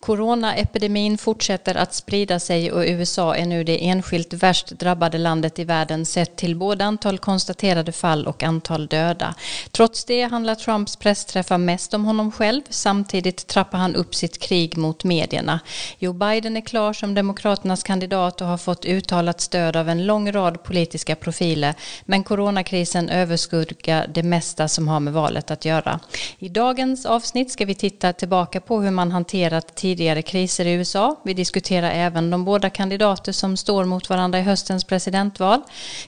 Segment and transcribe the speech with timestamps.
[0.00, 5.64] Coronaepidemin fortsätter att sprida sig och USA är nu det enskilt värst drabbade landet i
[5.64, 9.34] världen sett till både antal konstaterade fall och antal döda.
[9.70, 12.62] Trots det handlar Trumps pressträffar mest om honom själv.
[12.70, 15.60] Samtidigt trappar han upp sitt krig mot medierna.
[15.98, 20.32] Joe Biden är klar som Demokraternas kandidat och har fått uttalat stöd av en lång
[20.32, 21.74] rad politiska profiler.
[22.04, 26.00] Men coronakrisen överskuggar det mesta som har med valet att göra.
[26.38, 31.16] I dagens avsnitt ska vi titta tillbaka på hur man hanterat tidigare kriser i USA.
[31.22, 35.60] Vi diskuterar även de båda kandidater som står mot varandra i höstens presidentval.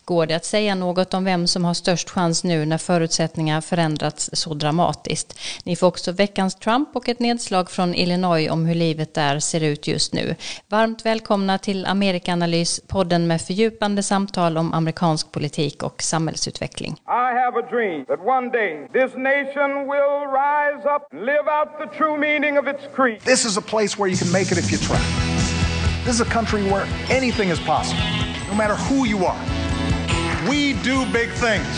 [0.05, 4.31] Går det att säga något om vem som har störst chans nu när förutsättningar förändrats
[4.33, 5.39] så dramatiskt?
[5.65, 9.63] Ni får också veckans Trump och ett nedslag från Illinois om hur livet där ser
[9.63, 10.35] ut just nu.
[10.69, 16.93] Varmt välkomna till Amerikanalys, podden med fördjupande samtal om amerikansk politik och samhällsutveckling.
[17.07, 21.69] I have a dream that one day this nation will rise up and live out
[21.83, 23.21] the true meaning of its creed.
[23.21, 24.99] This is a place where you can make it if you try.
[26.05, 28.01] This is a country where anything is possible,
[28.49, 29.39] no matter who you are.
[30.49, 31.69] We do big things.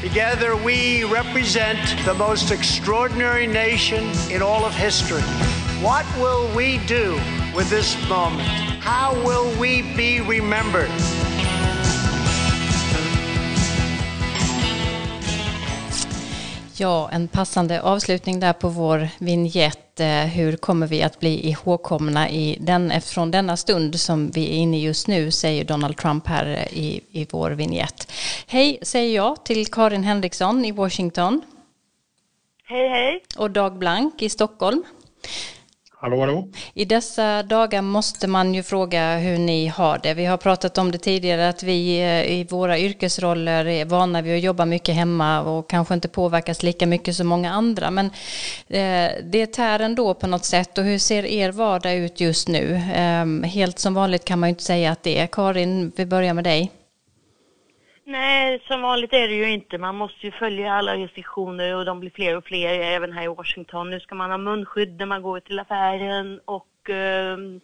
[0.00, 5.22] Together, we represent the most extraordinary nation in all of history.
[5.82, 7.14] What will we do
[7.54, 8.48] with this moment?
[8.80, 10.90] How will we be remembered?
[16.78, 20.00] Ja, en passande avslutning där på vår vignett.
[20.00, 24.54] Eh, hur kommer vi att bli ihågkomna i den, från denna stund som vi är
[24.54, 28.12] inne i just nu, säger Donald Trump här eh, i, i vår vignett.
[28.46, 31.42] Hej, säger jag till Karin Henriksson i Washington.
[32.64, 33.22] Hej, hej.
[33.36, 34.84] Och Dag Blank i Stockholm.
[36.06, 36.48] Hallå, hallå.
[36.74, 40.14] I dessa dagar måste man ju fråga hur ni har det.
[40.14, 44.36] Vi har pratat om det tidigare att vi eh, i våra yrkesroller är vana vid
[44.36, 47.90] att jobba mycket hemma och kanske inte påverkas lika mycket som många andra.
[47.90, 48.06] Men
[48.68, 50.78] eh, det tär ändå på något sätt.
[50.78, 52.74] Och hur ser er vardag ut just nu?
[52.94, 55.26] Eh, helt som vanligt kan man ju inte säga att det är.
[55.26, 56.70] Karin, vi börjar med dig.
[58.08, 59.78] Nej, som vanligt är det ju inte.
[59.78, 63.28] Man måste ju följa alla restriktioner och de blir fler och fler även här i
[63.28, 63.90] Washington.
[63.90, 67.60] Nu ska man ha munskydd när man går till affären och, ehm,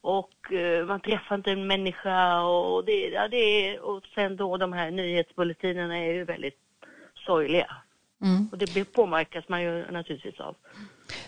[0.00, 4.56] och eh, man träffar inte en människa och, det, ja, det är, och sen då
[4.56, 6.58] de här nyhetsbulletinerna är ju väldigt
[7.26, 7.76] sorgliga.
[8.22, 8.48] Mm.
[8.52, 10.56] Och det påverkas man ju naturligtvis av.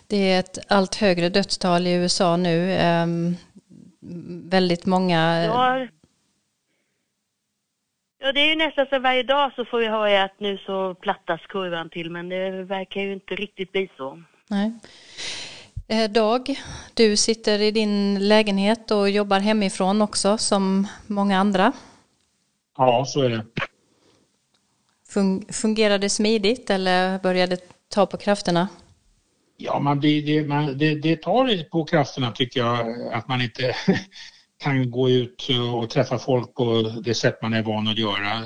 [0.06, 2.78] Det är ett allt högre dödstal i USA nu.
[3.02, 3.36] Um,
[4.50, 5.44] väldigt många...
[5.44, 5.86] Ja,
[8.26, 10.94] Ja, det är ju nästan så varje dag så får vi höra att nu så
[10.94, 14.22] plattas kurvan till, men det verkar ju inte riktigt bli så.
[14.48, 14.72] Nej.
[15.88, 16.60] Eh, Dag,
[16.94, 21.72] du sitter i din lägenhet och jobbar hemifrån också som många andra.
[22.76, 23.44] Ja, så är det.
[25.52, 28.68] fungerar det smidigt eller börjar det ta på krafterna?
[29.56, 33.76] Ja, man blir, det, man, det, det tar på krafterna tycker jag att man inte
[34.58, 38.44] kan gå ut och träffa folk på det sätt man är van att göra.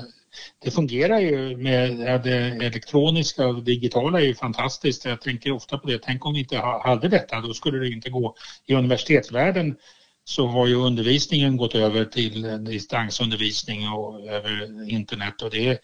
[0.63, 5.05] Det fungerar ju med det elektroniska och digitala är ju fantastiskt.
[5.05, 5.99] Jag tänker ofta på det.
[6.03, 8.35] Tänk om vi inte hade detta, då skulle det inte gå.
[8.65, 9.75] I universitetsvärlden
[10.23, 15.79] så har ju undervisningen gått över till distansundervisning och över internet och det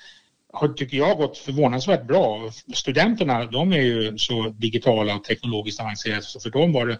[0.53, 2.51] har, tycker jag, gått förvånansvärt bra.
[2.73, 6.99] Studenterna, de är ju så digitala och teknologiskt avancerade så för dem var det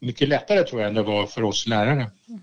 [0.00, 2.10] mycket lättare tror jag än det var för oss lärare.
[2.28, 2.40] Mm.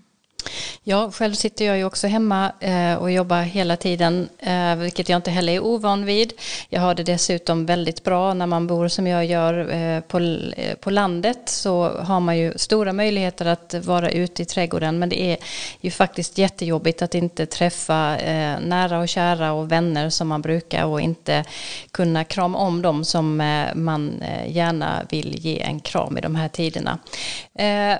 [0.84, 5.18] Ja, själv sitter jag ju också hemma eh, och jobbar hela tiden, eh, vilket jag
[5.18, 6.32] inte heller är ovan vid.
[6.68, 10.38] Jag har det dessutom väldigt bra när man bor som jag gör eh, på,
[10.80, 15.20] på landet så har man ju stora möjligheter att vara ute i trädgården men det
[15.20, 15.36] är
[15.80, 18.16] ju faktiskt jättejobbigt att inte träffa
[18.60, 21.44] nära och kära och vänner som man brukar och inte
[21.90, 23.36] kunna krama om dem som
[23.74, 26.98] man gärna vill ge en kram i de här tiderna.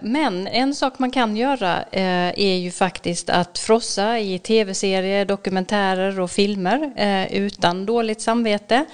[0.02, 1.84] men en sak man kan göra
[2.30, 8.84] Eh, är ju faktiskt att frossa i tv-serier, dokumentärer och filmer eh, utan dåligt samvete.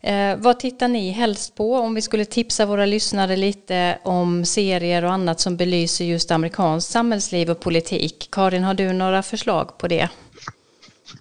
[0.00, 5.04] Eh, vad tittar ni helst på om vi skulle tipsa våra lyssnare lite om serier
[5.04, 8.28] och annat som belyser just amerikanskt samhällsliv och politik?
[8.32, 10.08] Karin, har du några förslag på det?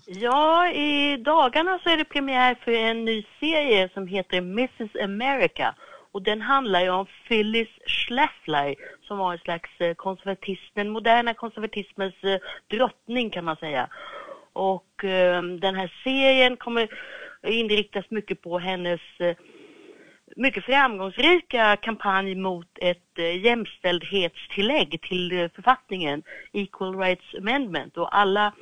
[0.06, 5.75] Ja, i dagarna så är det premiär för en ny serie som heter Mrs America
[6.12, 8.75] och den handlar ju om Phyllis Schleffler
[9.11, 13.89] som var en slags eh, konservatism, den moderna konservatismens eh, drottning kan man säga.
[14.53, 16.89] Och eh, den här serien kommer
[17.43, 19.35] inriktas mycket på hennes eh,
[20.35, 26.23] mycket framgångsrika kampanj mot ett eh, jämställdhetstillägg till eh, författningen,
[26.53, 27.97] Equal Rights Amendment.
[27.97, 28.53] Och alla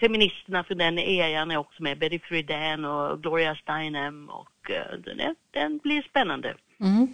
[0.00, 5.20] feministerna från den eran är också med, Betty Friedan och Gloria Steinem och eh, den,
[5.20, 6.54] är, den blir spännande.
[6.80, 7.08] Mm.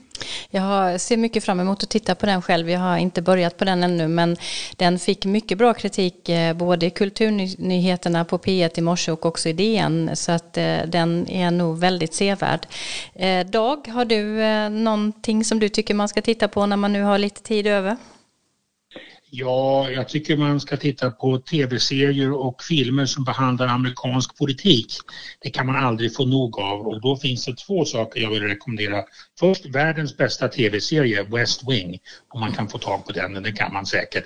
[0.54, 2.70] Jag ser mycket fram emot att titta på den själv.
[2.70, 4.36] Jag har inte börjat på den ännu men
[4.76, 9.48] den fick mycket bra kritik eh, både i kulturnyheterna på P1 i morse och också
[9.48, 12.66] i DN så att eh, den är nog väldigt sevärd.
[13.14, 17.02] Eh, Dag, har du någonting som du tycker man ska titta på när man nu
[17.02, 17.96] har lite tid över?
[19.36, 24.86] Ja, jag tycker man ska titta på tv-serier och filmer som behandlar amerikansk politik.
[25.40, 28.42] Det kan man aldrig få nog av och då finns det två saker jag vill
[28.42, 29.04] rekommendera.
[29.38, 31.98] Först världens bästa tv-serie, West Wing,
[32.28, 34.24] om man kan få tag på den, det kan man säkert.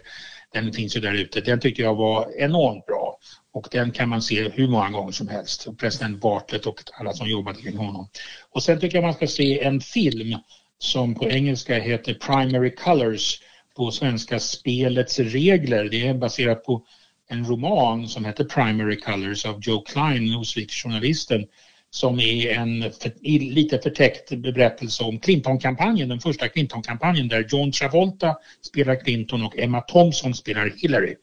[0.53, 1.41] Den finns ju där ute.
[1.41, 3.19] Den tyckte jag var enormt bra
[3.53, 5.67] och den kan man se hur många gånger som helst.
[5.79, 8.09] President Bartlett och alla som jobbade kring honom.
[8.51, 10.39] Och sen tycker jag man ska se en film
[10.79, 13.41] som på engelska heter Primary Colors
[13.79, 15.85] på svenska Spelets regler.
[15.85, 16.85] Det är baserat på
[17.31, 21.47] en roman som heter Primary Colors av Joe Klein, Newsweek-journalisten
[21.91, 28.37] som är en för, lite förtäckt berättelse om Clinton-kampanjen, den första Clinton-kampanjen där John Travolta
[28.63, 31.15] spelar Clinton och Emma Thompson spelar Hillary.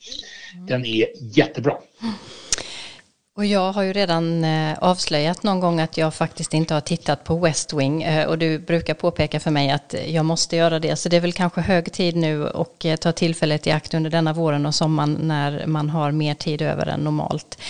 [0.68, 1.08] Den är
[1.38, 1.78] jättebra.
[3.38, 7.24] Och jag har ju redan eh, avslöjat någon gång att jag faktiskt inte har tittat
[7.24, 10.96] på West Wing eh, och du brukar påpeka för mig att jag måste göra det.
[10.96, 14.10] Så det är väl kanske hög tid nu och eh, ta tillfället i akt under
[14.10, 17.62] denna våren och sommaren när man har mer tid över än normalt.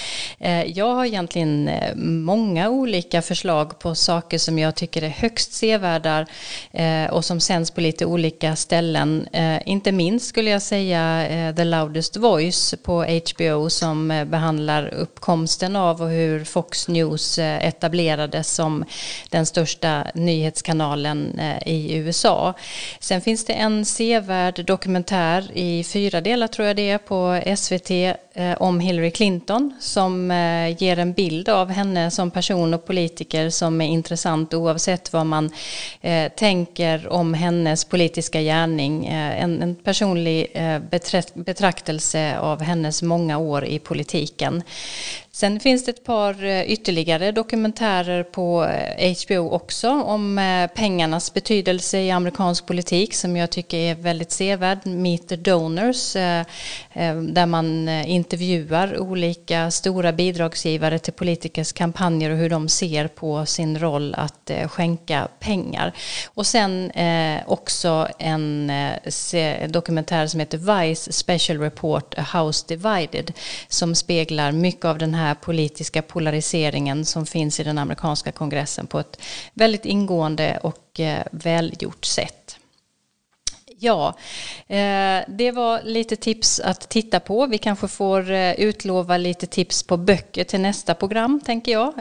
[0.65, 1.69] Jag har egentligen
[2.25, 6.25] många olika förslag på saker som jag tycker är högst sevärda
[7.11, 9.27] och som sänds på lite olika ställen.
[9.65, 16.01] Inte minst skulle jag säga The Loudest Voice på HBO som behandlar uppkomst konsten av
[16.01, 18.85] och hur Fox News eh, etablerades som
[19.29, 22.53] den största nyhetskanalen eh, i USA.
[22.99, 27.91] Sen finns det en sevärd dokumentär i fyra delar tror jag det är på SVT
[28.33, 30.31] eh, om Hillary Clinton som
[30.77, 35.51] ger en bild av henne som person och politiker som är intressant oavsett vad man
[36.35, 39.05] tänker om hennes politiska gärning.
[39.05, 40.51] En, en personlig
[41.33, 44.63] betraktelse av hennes många år i politiken.
[45.35, 48.65] Sen finns det ett par eh, ytterligare dokumentärer på
[48.97, 54.31] eh, HBO också om eh, pengarnas betydelse i amerikansk politik som jag tycker är väldigt
[54.31, 54.85] sevärd.
[54.85, 56.13] Meet the Donors
[57.21, 63.79] där man intervjuar olika stora bidragsgivare till politikers kampanjer och hur de ser på sin
[63.79, 65.93] roll att skänka pengar.
[66.33, 66.91] Och sen
[67.45, 68.71] också en
[69.67, 73.33] dokumentär som heter Vice Special Report A House Divided
[73.67, 78.87] som speglar mycket av den här här politiska polariseringen som finns i den amerikanska kongressen
[78.87, 79.21] på ett
[79.53, 82.59] väldigt ingående och eh, välgjort sätt.
[83.79, 84.07] Ja,
[84.67, 87.45] eh, det var lite tips att titta på.
[87.45, 91.93] Vi kanske får eh, utlova lite tips på böcker till nästa program, tänker jag.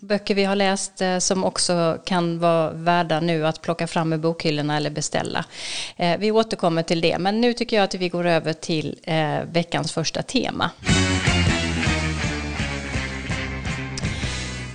[0.00, 4.76] Böcker vi har läst som också kan vara värda nu att plocka fram ur bokhyllorna
[4.76, 5.44] eller beställa.
[6.18, 8.98] Vi återkommer till det, men nu tycker jag att vi går över till
[9.52, 10.70] veckans första tema.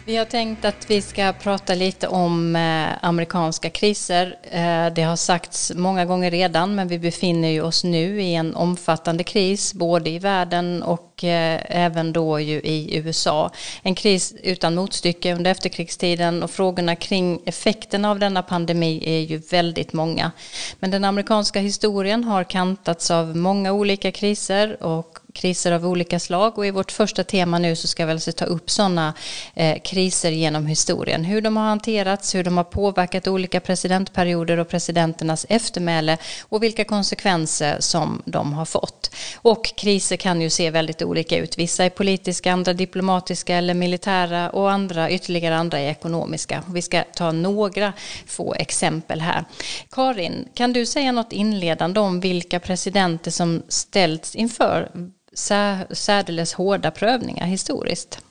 [0.06, 4.38] Vi har tänkt att vi ska prata lite om eh, amerikanska kriser.
[4.44, 9.24] Eh, det har sagts många gånger redan, men vi befinner oss nu i en omfattande
[9.24, 13.51] kris, både i världen och eh, även då ju i USA.
[13.81, 19.38] En kris utan motstycke under efterkrigstiden och frågorna kring effekterna av denna pandemi är ju
[19.38, 20.31] väldigt många.
[20.80, 26.57] Men den amerikanska historien har kantats av många olika kriser och kriser av olika slag
[26.57, 29.14] och i vårt första tema nu så ska vi alltså ta upp sådana
[29.54, 31.23] eh, kriser genom historien.
[31.23, 36.83] Hur de har hanterats, hur de har påverkat olika presidentperioder och presidenternas eftermäle och vilka
[36.83, 39.16] konsekvenser som de har fått.
[39.35, 41.57] Och kriser kan ju se väldigt olika ut.
[41.57, 46.64] Vissa är politiska, andra diplomatiska eller militära och andra ytterligare andra är ekonomiska.
[46.68, 47.94] Vi ska ta några
[48.28, 49.45] få exempel här.
[49.92, 54.92] Karin, kan du säga något inledande om vilka presidenter som ställts inför
[55.33, 58.23] särdeles hårda prövningar historiskt?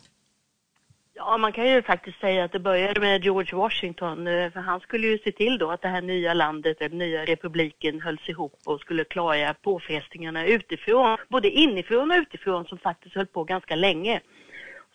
[1.15, 4.81] Ja, man kan ju faktiskt säga att det började med George Washington, eh, för han
[4.81, 8.55] skulle ju se till då att det här nya landet, den nya republiken hölls ihop
[8.67, 14.21] och skulle klara påfrestningarna utifrån, både inifrån och utifrån som faktiskt höll på ganska länge.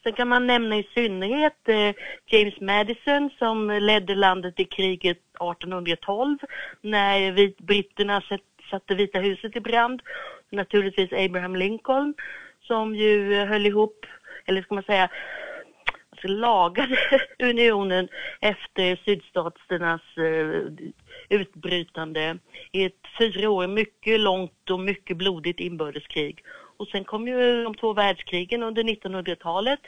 [0.03, 1.93] Sen kan man nämna i synnerhet eh,
[2.25, 6.37] James Madison som ledde landet i kriget 1812
[6.81, 8.21] när britterna
[8.69, 10.01] satte Vita huset i brand
[10.51, 12.13] naturligtvis Abraham Lincoln
[12.61, 14.05] som ju höll ihop,
[14.45, 15.09] eller ska man säga,
[16.09, 16.97] alltså lagade
[17.39, 18.07] unionen
[18.41, 20.61] efter sydstaternas eh,
[21.29, 22.37] utbrytande
[22.71, 26.43] i ett fyra år mycket långt och mycket blodigt inbördeskrig.
[26.77, 29.79] Och sen kom ju de två världskrigen under 1900-talet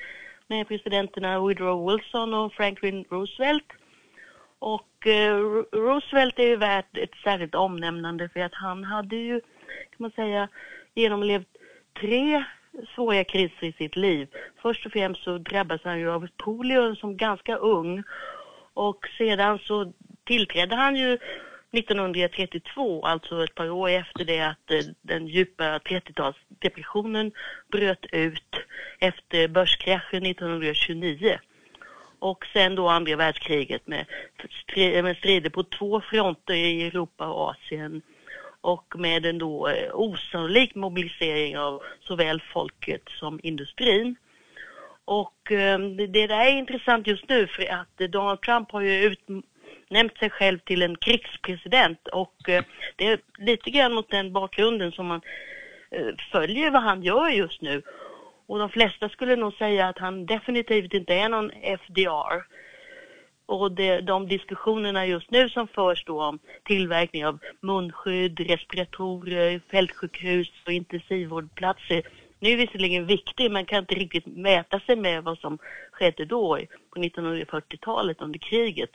[0.47, 3.73] med presidenterna Woodrow Wilson och Franklin Roosevelt.
[4.59, 5.37] Och eh,
[5.71, 9.41] Roosevelt är ju värt ett särskilt omnämnande för att han hade ju,
[9.89, 10.47] kan man säga,
[10.93, 11.47] genomlevt
[11.99, 12.43] tre
[12.95, 14.27] svåra kriser i sitt liv.
[14.61, 18.03] Först och främst så drabbades han ju av polio som ganska ung
[18.73, 19.93] och sedan så
[20.23, 21.17] tillträdde han ju
[21.71, 27.31] 1932, alltså ett par år efter det att eh, den djupa 30-talsdepressionen
[27.71, 28.55] bröt ut
[28.99, 31.39] efter börskraschen 1929.
[32.19, 34.05] Och sen då andra världskriget med
[35.17, 38.01] strider på två fronter i Europa och Asien
[38.67, 44.15] och med en då eh, osannolik mobilisering av såväl folket som industrin.
[45.05, 50.17] Och eh, det där är intressant just nu för att Donald Trump har ju utnämnt
[50.17, 52.63] sig själv till en krigspresident och eh,
[52.95, 55.21] det är lite grann mot den bakgrunden som man
[56.31, 57.81] följer vad han gör just nu.
[58.47, 62.43] Och de flesta skulle nog säga att han definitivt inte är någon FDR.
[63.47, 70.51] Och det, de diskussionerna just nu som förs då om tillverkning av munskydd, respiratorer, fältsjukhus
[70.65, 72.03] och intensivvårdplatser
[72.39, 75.57] nu är visserligen viktig men kan inte riktigt mäta sig med vad som
[75.91, 76.59] skedde då
[76.93, 78.89] på 1940-talet under kriget.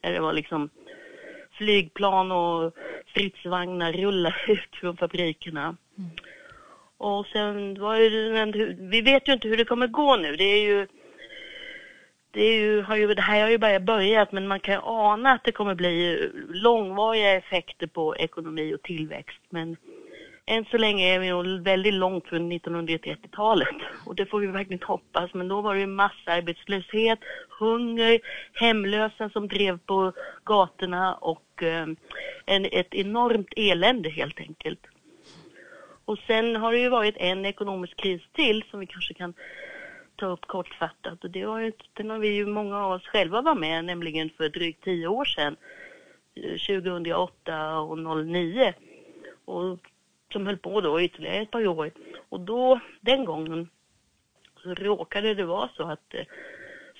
[0.00, 0.70] Där det var liksom
[1.52, 2.74] flygplan och
[3.10, 5.76] stridsvagnar rullade ut från fabrikerna.
[5.98, 6.10] Mm.
[6.98, 10.36] Och sen var det, vi vet ju inte hur det kommer gå nu.
[10.36, 10.86] Det är ju,
[12.30, 15.32] det, är ju, har ju, det här har ju bara börjat men man kan ana
[15.32, 19.40] att det kommer bli långvariga effekter på ekonomi och tillväxt.
[19.50, 19.76] Men
[20.46, 24.82] än så länge är vi nog väldigt långt från 1930-talet och det får vi verkligen
[24.82, 25.34] hoppas.
[25.34, 27.18] Men då var det ju massarbetslöshet,
[27.58, 28.20] hunger,
[28.52, 30.12] hemlösa som drev på
[30.44, 31.86] gatorna och eh,
[32.46, 34.80] en, ett enormt elände helt enkelt.
[36.04, 39.34] Och sen har det ju varit en ekonomisk kris till som vi kanske kan
[40.18, 43.42] ta upp kortfattat och det var ju, den har vi ju många av oss själva
[43.42, 45.56] var med, nämligen för drygt tio år sedan,
[46.66, 48.74] 2008 och 2009.
[49.44, 49.78] Och
[50.32, 51.90] som höll på då ytterligare ett par år.
[52.28, 53.68] Och då, den gången,
[54.62, 56.24] så råkade det vara så att eh,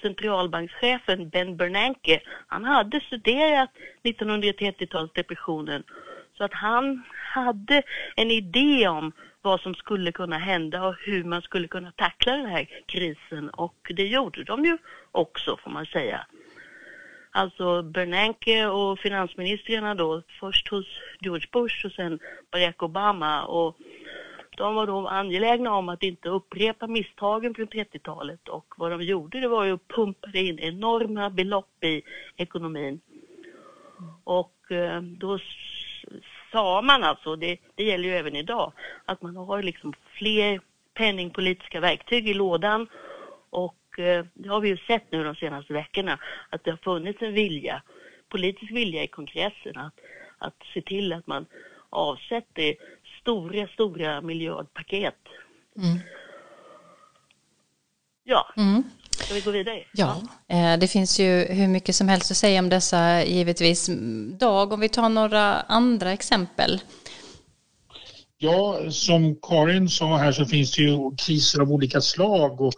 [0.03, 3.71] centralbankschefen Ben Bernanke, han hade studerat
[4.03, 5.83] 1930-talsdepressionen
[6.39, 7.03] så att han
[7.35, 7.83] hade
[8.17, 12.47] en idé om vad som skulle kunna hända och hur man skulle kunna tackla den
[12.47, 14.79] här krisen och det gjorde de ju
[15.13, 16.27] också får man säga.
[17.31, 20.87] Alltså Bernanke och finansministrarna då, först hos
[21.21, 22.19] George Bush och sen
[22.51, 23.77] Barack Obama och
[24.57, 29.41] de var då angelägna om att inte upprepa misstagen från 30-talet och vad de gjorde
[29.41, 32.03] det var ju att pumpa in enorma belopp i
[32.37, 33.01] ekonomin.
[34.25, 35.39] Och eh, då
[36.53, 38.73] sa man alltså, det, det gäller ju även idag,
[39.05, 40.61] att man har liksom fler
[40.95, 42.89] penningpolitiska verktyg i lådan
[43.51, 46.19] och eh, det har vi ju sett nu de senaste veckorna
[46.51, 47.83] att det har funnits en vilja,
[48.29, 49.95] politisk vilja i kongressen att,
[50.39, 51.47] att se till att man
[51.91, 52.75] avsätter
[53.21, 55.19] stora, stora miljardpaket.
[55.77, 55.99] Mm.
[58.25, 58.53] Ja.
[58.57, 58.83] Mm.
[59.19, 59.83] Ska vi gå vidare?
[59.93, 63.91] Ja, ja, eh, det finns ju hur mycket som helst att säga om dessa givetvis.
[64.39, 66.81] Dag, om vi tar några andra exempel.
[68.39, 72.73] Ja, som Karin sa här så finns det ju kriser av olika slag och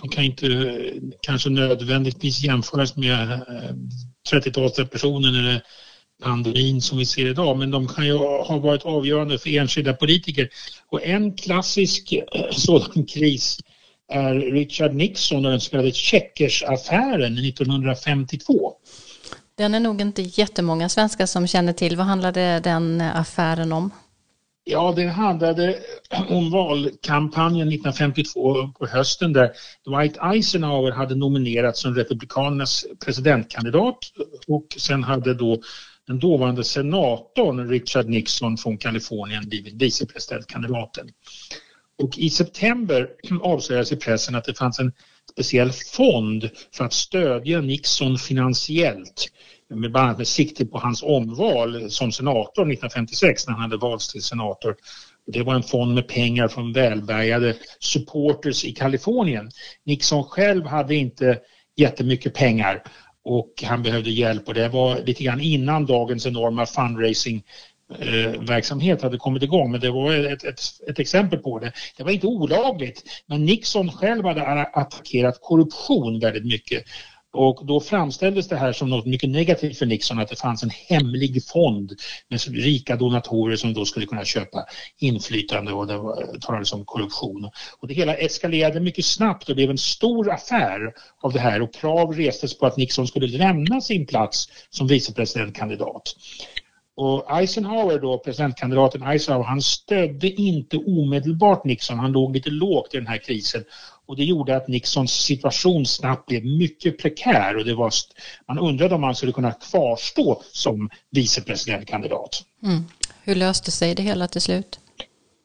[0.00, 0.74] de kan inte
[1.20, 3.42] kanske nödvändigtvis jämföras med
[4.32, 5.62] 30-talsdepressionen eh, eller
[6.22, 10.48] pandemin som vi ser idag, men de kan ju ha varit avgörande för enskilda politiker.
[10.88, 13.58] Och en klassisk eh, sådan kris
[14.10, 18.72] är Richard Nixon och den så kallade Checkers-affären 1952.
[19.54, 21.96] Den är nog inte jättemånga svenskar som känner till.
[21.96, 23.90] Vad handlade den affären om?
[24.64, 25.78] Ja, den handlade
[26.28, 29.50] om valkampanjen 1952 på hösten där
[29.86, 33.98] Dwight Eisenhower hade nominerats som Republikanernas presidentkandidat
[34.46, 35.60] och sen hade då
[36.06, 41.06] den dåvarande senatorn Richard Nixon från Kalifornien blivit vicepresidentkandidaten.
[42.02, 43.08] Och i september
[43.42, 44.92] avslöjades i pressen att det fanns en
[45.32, 49.28] speciell fond för att stödja Nixon finansiellt
[49.74, 54.12] med bland annat med sikte på hans omval som senator 1956 när han hade valts
[54.12, 54.76] till senator.
[55.26, 59.50] Det var en fond med pengar från välbärgade supporters i Kalifornien.
[59.84, 61.38] Nixon själv hade inte
[61.76, 62.82] jättemycket pengar
[63.24, 67.42] och han behövde hjälp och det var lite grann innan dagens enorma fundraising
[67.98, 71.72] Eh, verksamhet hade kommit igång men det var ett, ett, ett, exempel på det.
[71.96, 76.84] Det var inte olagligt men Nixon själv hade attackerat korruption väldigt mycket
[77.32, 80.70] Och då framställdes det här som något mycket negativt för Nixon att det fanns en
[80.70, 81.92] hemlig fond
[82.28, 84.64] med rika donatorer som då skulle kunna köpa
[84.98, 87.50] inflytande och det talades om korruption.
[87.78, 91.74] Och det hela eskalerade mycket snabbt och blev en stor affär av det här och
[91.74, 96.14] krav restes på att Nixon skulle lämna sin plats som vicepresidentkandidat.
[97.00, 102.96] Och Eisenhower då, presidentkandidaten Eisenhower, han stödde inte omedelbart Nixon, han låg lite lågt i
[102.96, 103.64] den här krisen
[104.06, 107.92] och det gjorde att Nixons situation snabbt blev mycket prekär och det var,
[108.48, 112.44] man undrade om han skulle kunna kvarstå som vicepresidentkandidat.
[112.62, 112.84] Mm.
[113.22, 114.79] Hur löste sig det hela till slut?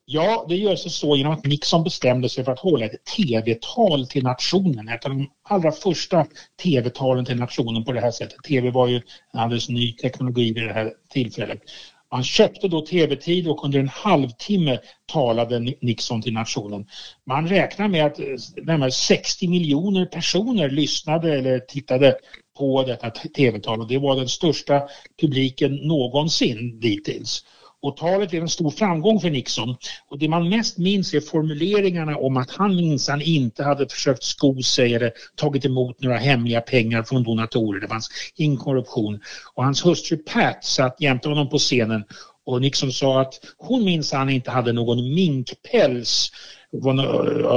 [0.07, 4.07] Ja, det gör sig så genom att Nixon bestämde sig för att hålla ett tv-tal
[4.07, 4.89] till nationen.
[4.89, 6.25] Ett av de allra första
[6.63, 8.43] tv-talen till nationen på det här sättet.
[8.43, 8.95] Tv var ju
[9.33, 11.61] en alldeles ny teknologi vid det här tillfället.
[12.09, 16.85] Han köpte då tv-tid och under en halvtimme talade Nixon till nationen.
[17.25, 18.25] Man räknar med att eh,
[18.63, 22.15] närmare 60 miljoner personer lyssnade eller tittade
[22.57, 24.87] på detta tv-tal och det var den största
[25.21, 27.43] publiken någonsin dittills.
[27.85, 29.75] Och talet är en stor framgång för Nixon.
[30.09, 34.61] Och det man mest minns är formuleringarna om att han minsann inte hade försökt sko
[34.61, 37.81] sig eller tagit emot några hemliga pengar från donatorer.
[37.81, 39.19] Det fanns ingen korruption.
[39.53, 42.03] Och hans hustru Pat satt jämte honom på scenen
[42.45, 46.31] och Nixon sa att hon minsann inte hade någon minkpäls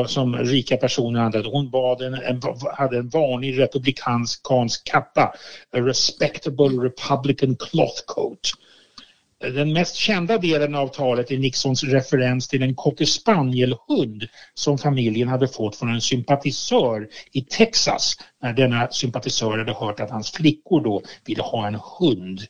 [0.06, 1.49] som rika personer hade.
[1.49, 2.42] Hon bad en, en,
[2.73, 4.42] hade en vanlig republikansk
[4.85, 5.23] kappa,
[5.73, 8.50] a respectable republican cloth coat.
[9.40, 13.09] Den mest kända delen av talet är Nixons referens till en cocker
[14.54, 20.11] som familjen hade fått från en sympatisör i Texas när denna sympatisör hade hört att
[20.11, 22.40] hans flickor då ville ha en hund.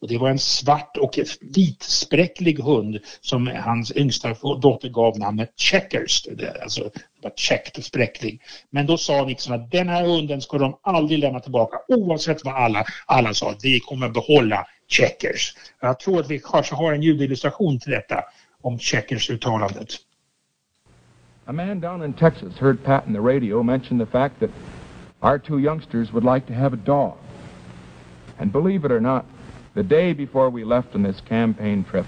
[0.00, 6.26] Och det var en svart och vitspräcklig hund som hans yngsta dotter gav namnet Checkers.
[6.62, 8.40] Alltså det var checkt och spräcklig.
[8.70, 12.54] Men då sa Nixon att den här hunden ska de aldrig lämna tillbaka oavsett vad
[12.54, 13.54] alla, alla sa.
[13.62, 15.56] Vi kommer behålla Checkers.
[15.80, 18.24] Jag tror att vi kanske har en ljudillustration till detta
[18.60, 19.94] om Checkers-uttalandet.
[21.44, 24.50] A man down in Texas heard Pat in the radio mention the fact that
[25.22, 27.14] our two youngsters would like to have a dog.
[28.38, 29.24] And believe it or not,
[29.74, 32.06] the day before we left on this campaign trip,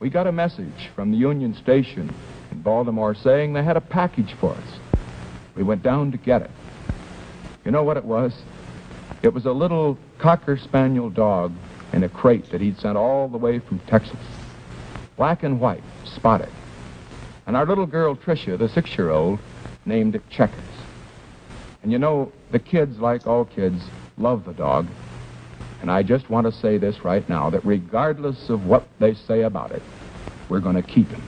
[0.00, 2.14] we got a message from the Union Station
[2.50, 4.80] in Baltimore saying they had a package for us.
[5.54, 6.50] We went down to get it.
[7.64, 8.32] You know what it was?
[9.22, 11.52] It was a little Cocker Spaniel dog
[11.92, 14.18] in a crate that he'd sent all the way from Texas.
[15.16, 16.48] Black and white, spotted.
[17.46, 19.38] And our little girl, Tricia, the six-year-old,
[19.84, 20.64] named it Checkers.
[21.82, 23.82] And you know, the kids, like all kids,
[24.16, 24.86] love the dog.
[25.80, 29.42] And I just want to say this right now, that regardless of what they say
[29.42, 29.82] about it,
[30.48, 31.22] we're going to keep him.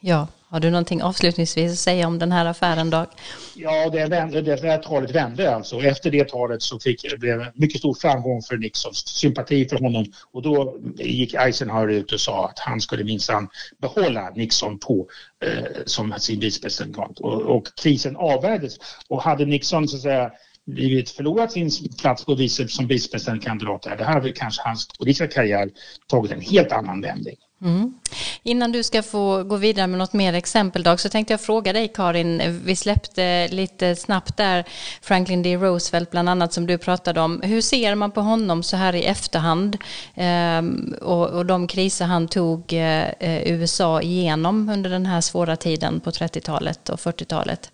[0.00, 3.06] Ja, har du någonting avslutningsvis att säga om den här affären Dag?
[3.54, 5.80] Ja, det, vände, det här talet vände alltså.
[5.80, 10.42] Efter det talet så fick det mycket stor framgång för Nixons sympati för honom och
[10.42, 15.08] då gick Eisenhower ut och sa att han skulle minsann behålla Nixon på
[15.44, 18.78] eh, som sin vicepresident och, och krisen avvärjdes.
[19.08, 20.30] Och hade Nixon så att säga
[20.66, 25.70] blivit förlorat sin plats på vice, som vicepresidentkandidat där, det hade kanske hans politiska karriär
[26.06, 27.36] tagit en helt annan vändning.
[27.62, 27.94] Mm.
[28.42, 31.88] Innan du ska få gå vidare med något mer exempeldag så tänkte jag fråga dig
[31.88, 34.64] Karin, vi släppte lite snabbt där
[35.02, 35.56] Franklin D.
[35.56, 37.40] Roosevelt bland annat som du pratade om.
[37.40, 39.76] Hur ser man på honom så här i efterhand
[40.14, 40.62] eh,
[41.02, 46.00] och, och, de kriser han tog eh, eh, USA igenom under den här svåra tiden
[46.00, 47.70] på 30-talet och 40-talet?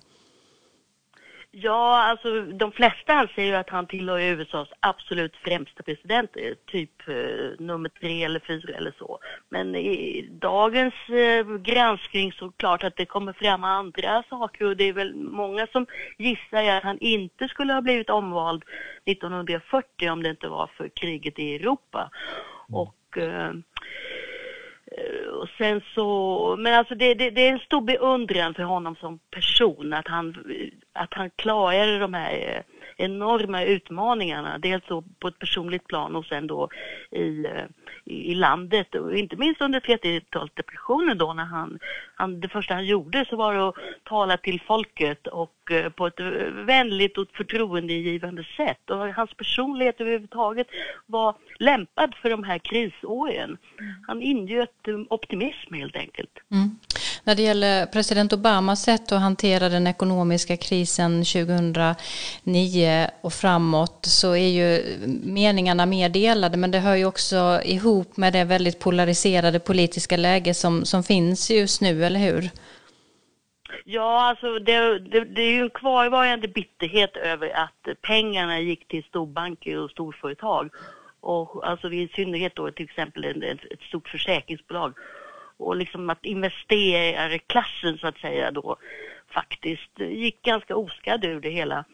[1.55, 7.09] Ja, alltså de flesta anser ju att han tillhör USAs absolut främsta president, eh, typ
[7.09, 9.19] eh, nummer tre eller fyra eller så.
[9.49, 14.85] Men i dagens eh, granskning så klart att det kommer fram andra saker och det
[14.85, 15.87] är väl många som
[16.19, 18.63] gissar att han inte skulle ha blivit omvald
[19.05, 22.11] 1940 om det inte var för kriget i Europa.
[22.69, 22.81] Mm.
[22.81, 23.19] Och
[24.99, 28.97] Eh, och sen så, men alltså det, det, det, är en stor beundran för honom
[28.97, 30.37] som person att han,
[30.93, 32.63] att han klarade de här eh,
[33.05, 34.59] enorma utmaningarna.
[34.59, 34.85] Dels
[35.19, 36.69] på ett personligt plan och sen då
[37.11, 37.65] i, eh,
[38.05, 38.95] i, i landet.
[38.95, 41.79] Och inte minst under 30-talsdepressionen då när han,
[42.15, 43.75] han, det första han gjorde så var det att
[44.05, 46.21] tala till folket och eh, på ett
[46.67, 48.91] vänligt och förtroendegivande sätt.
[48.91, 50.67] Och hans personlighet överhuvudtaget
[51.07, 53.57] var lämpad för de här krisåren.
[54.07, 56.39] Han ingöt optimism helt enkelt.
[56.51, 56.71] Mm.
[57.25, 64.37] När det gäller president Obamas sätt att hantera den ekonomiska krisen 2009 och framåt så
[64.37, 68.79] är ju meningarna mer delade men det hör ju också ihop ihop med det väldigt
[68.79, 72.51] polariserade politiska läge som, som finns just nu, eller hur?
[73.85, 79.05] Ja, alltså det, det, det är ju en kvarvarande bitterhet över att pengarna gick till
[79.05, 80.71] storbanker och storföretag.
[81.21, 84.95] Och alltså i synnerhet då till exempel ett, ett stort försäkringsbolag.
[85.57, 88.77] Och liksom att investerarklassen så att säga då
[89.35, 91.85] faktiskt gick ganska oskadd ur det hela.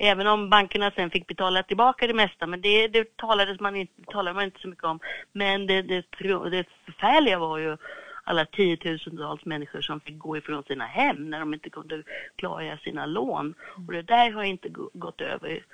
[0.00, 4.02] Även om bankerna sen fick betala tillbaka det mesta, men det, det talades man inte,
[4.02, 5.00] talade man inte så mycket om.
[5.32, 6.04] Men det, det,
[6.50, 7.76] det förfärliga var ju
[8.24, 12.02] alla tiotusentals människor som fick gå ifrån sina hem när de inte kunde
[12.36, 13.54] klara sina lån.
[13.86, 15.64] Och det där har inte gått över.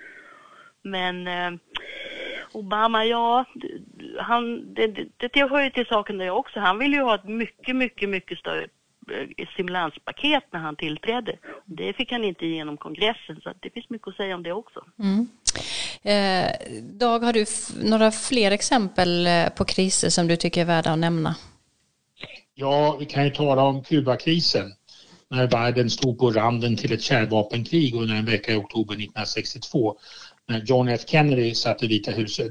[0.82, 1.50] Men eh,
[2.52, 3.44] Obama, ja,
[4.18, 6.60] han, det, det, det hör ju till saken det också.
[6.60, 8.68] Han vill ju ha ett mycket, mycket, mycket större
[9.52, 11.38] stimulanspaket när han tillträdde.
[11.64, 14.84] Det fick han inte igenom kongressen så det finns mycket att säga om det också.
[14.98, 15.28] Mm.
[16.02, 16.50] Eh,
[16.82, 17.44] Dag, har du
[17.90, 21.34] några fler exempel eh, på kriser som du tycker är värda att nämna?
[22.54, 24.72] Ja, vi kan ju tala om Kubakrisen
[25.30, 29.96] när världen stod på randen till ett kärnvapenkrig under en vecka i oktober 1962
[30.48, 32.50] när John F Kennedy satt i Vita huset.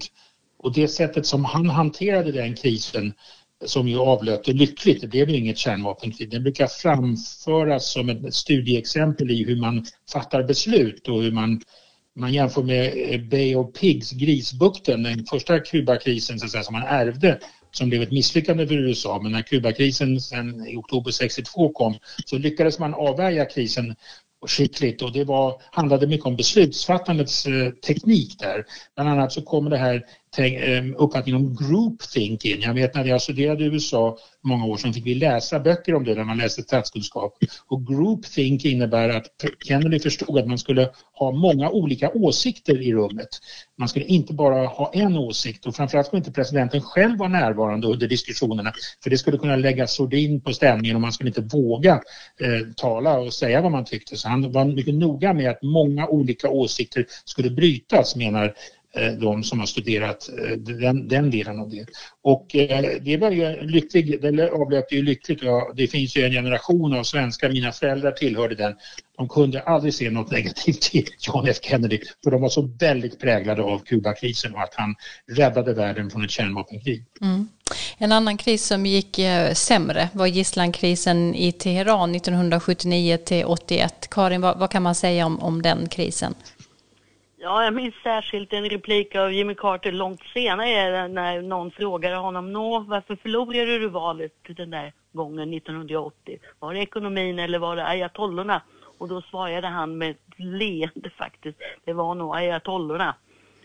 [0.57, 3.13] Och det sättet som han hanterade den krisen
[3.65, 6.31] som ju avlöpte lyckligt, det blev ju inget kärnvapenkrig.
[6.31, 11.61] Den brukar framföras som ett studieexempel i hur man fattar beslut och hur man
[12.15, 16.73] man jämför med eh, Bay of Pigs, Grisbukten, den första Kubakrisen så att säga, som
[16.73, 17.39] man ärvde
[17.71, 19.19] som blev ett misslyckande för USA.
[19.23, 21.95] Men när Kubakrisen sen i oktober 62 kom
[22.25, 23.95] så lyckades man avvärja krisen
[24.47, 28.65] skickligt och det var, handlade mycket om beslutsfattandets eh, teknik där.
[28.95, 30.05] Bland annat så kommer det här
[30.37, 32.61] Ehm, uppfattning om group thinking.
[32.61, 36.03] Jag vet när jag studerade i USA många år sedan fick vi läsa böcker om
[36.03, 37.37] det när man läste statskunskap.
[37.67, 39.25] Och group thinking innebär att
[39.67, 43.29] Kennedy förstod att man skulle ha många olika åsikter i rummet.
[43.77, 47.87] Man skulle inte bara ha en åsikt och framförallt skulle inte presidenten själv vara närvarande
[47.87, 51.93] under diskussionerna för det skulle kunna lägga sordin på stämningen och man skulle inte våga
[52.41, 54.17] eh, tala och säga vad man tyckte.
[54.17, 58.53] Så han var mycket noga med att många olika åsikter skulle brytas menar
[58.95, 61.85] Eh, de som har studerat eh, den, den delen av det.
[62.21, 65.43] Och eh, det var ju lyckligt, det avlöpte ju lyckligt.
[65.43, 68.75] Ja, det finns ju en generation av svenskar, mina föräldrar tillhörde den.
[69.17, 73.19] De kunde aldrig se något negativt till John F Kennedy för de var så väldigt
[73.19, 74.95] präglade av Kubakrisen och att han
[75.27, 77.03] räddade världen från ett kärnvapenkrig.
[77.21, 77.47] Mm.
[77.97, 79.19] En annan kris som gick
[79.53, 84.07] sämre var gisslankrisen i Teheran 1979 till 81.
[84.11, 86.35] Karin, vad, vad, kan man säga om, om den krisen?
[87.43, 92.53] Ja, jag minns särskilt en replik av Jimmy Carter långt senare när någon frågade honom,
[92.53, 96.39] Nå, varför förlorade du valet den där gången 1980?
[96.59, 98.61] Var det ekonomin eller var det ayatollorna?
[98.97, 103.15] Och då svarade han med ett leende faktiskt, det var nog ayatollorna.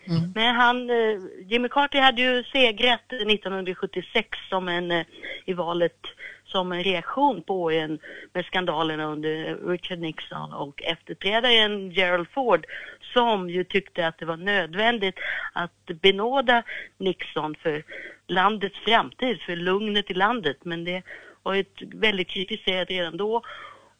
[0.07, 0.31] Mm.
[0.35, 5.05] Men han, eh, Jimmy Carter hade ju segrat 1976 som en, eh,
[5.45, 5.99] i valet
[6.45, 7.99] som en reaktion på en
[8.33, 12.65] med skandalerna under Richard Nixon och efterträdaren Gerald Ford
[13.13, 15.15] som ju tyckte att det var nödvändigt
[15.53, 16.63] att benåda
[16.97, 17.83] Nixon för
[18.27, 20.57] landets framtid, för lugnet i landet.
[20.63, 21.03] Men det
[21.43, 23.41] var ju väldigt kritiserat redan då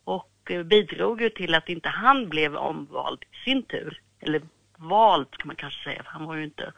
[0.04, 4.02] och bidrog ju till att inte han blev omvald i sin tur.
[4.19, 4.41] Eller
[4.78, 6.74] vald kan man kanske säga, för han var ju inte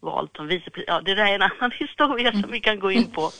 [0.00, 0.88] vald som vicepresident.
[0.88, 3.30] Ja, det där är en annan historia som vi kan gå in på.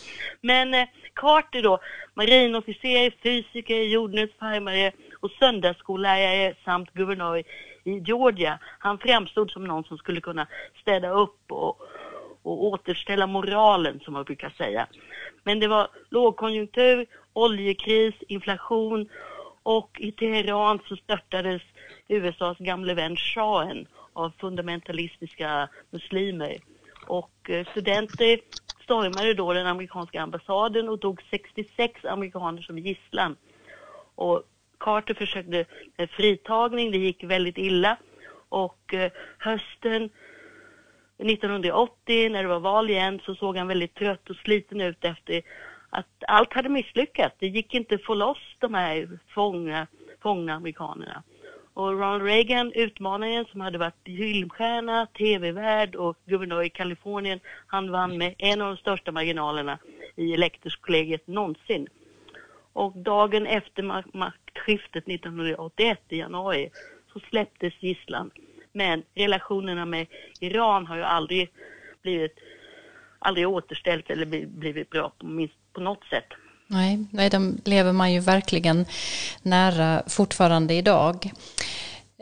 [0.41, 1.79] Men eh, Carter då,
[2.15, 7.43] marinofficer, fysiker, jordnötsfarmare och söndagsskollärare samt guvernör
[7.85, 8.59] i Georgia.
[8.79, 10.47] Han framstod som någon som skulle kunna
[10.81, 11.81] städa upp och,
[12.43, 14.87] och återställa moralen som man brukar säga.
[15.45, 19.09] Men det var lågkonjunktur, oljekris, inflation
[19.63, 21.63] och i Teheran så störtades
[22.09, 26.57] USAs gamle vän shahen av fundamentalistiska muslimer.
[27.07, 28.41] Och eh, studenter
[28.83, 33.37] stormade då den amerikanska ambassaden och tog 66 amerikaner som gisslan.
[34.15, 34.43] Och
[34.83, 35.65] Carter försökte
[35.97, 37.97] med fritagning, det gick väldigt illa.
[38.49, 40.11] Och eh, hösten
[41.19, 45.43] 1980 när det var val igen så såg han väldigt trött och sliten ut efter
[45.91, 47.37] att allt hade misslyckats.
[47.39, 49.87] Det gick inte att få loss de här fångna,
[50.23, 51.23] fångna amerikanerna.
[51.75, 58.19] Och Ronald Reagan, utmanaren som hade varit filmstjärna, tv-värd och guvernör i Kalifornien, han vann
[58.19, 59.79] med en av de största marginalerna
[60.17, 61.89] i elektorskollegiet någonsin.
[62.73, 63.83] Och dagen efter
[64.53, 66.71] maktskiftet 1981 i januari
[67.13, 68.31] så släpptes gisslan.
[68.73, 70.07] Men relationerna med
[70.41, 71.51] Iran har ju aldrig
[72.03, 72.39] blivit
[73.19, 76.27] aldrig återställt eller blivit bra på, minst, på något sätt.
[76.67, 78.87] Nej, nej, de lever man ju verkligen
[79.43, 81.31] nära fortfarande idag.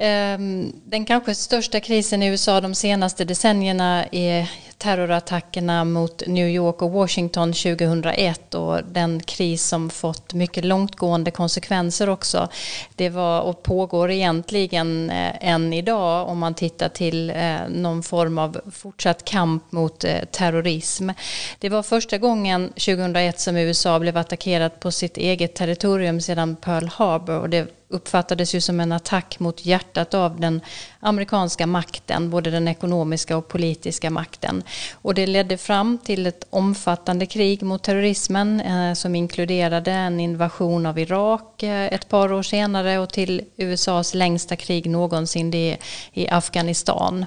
[0.02, 6.82] Ehm, den kanske största krisen i USA de senaste decennierna är terrorattackerna mot New York
[6.82, 12.48] och Washington 2001 och den kris som fått mycket långtgående konsekvenser också.
[12.96, 18.38] Det var och pågår egentligen eh, än idag om man tittar till eh, någon form
[18.38, 21.10] av fortsatt kamp mot eh, terrorism.
[21.58, 26.86] Det var första gången 2001 som USA blev attackerat på sitt eget territorium sedan Pearl
[26.86, 30.61] Harbor och det uppfattades ju som en attack mot hjärtat av den
[31.00, 34.62] amerikanska makten, både den ekonomiska och politiska makten.
[34.94, 40.87] Och det ledde fram till ett omfattande krig mot terrorismen eh, som inkluderade en invasion
[40.87, 45.76] av Irak eh, ett par år senare och till USAs längsta krig någonsin det
[46.12, 47.26] i Afghanistan.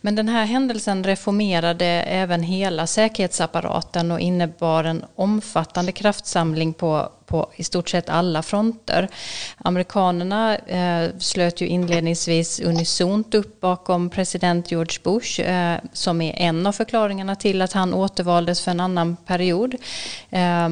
[0.00, 7.50] Men den här händelsen reformerade även hela säkerhetsapparaten och innebar en omfattande kraftsamling på på
[7.56, 9.08] i stort sett alla fronter.
[9.56, 16.66] Amerikanerna eh, slöt ju inledningsvis unisont upp bakom president George Bush eh, som är en
[16.66, 19.74] av förklaringarna till att han återvaldes för en annan period.
[20.30, 20.68] Eh,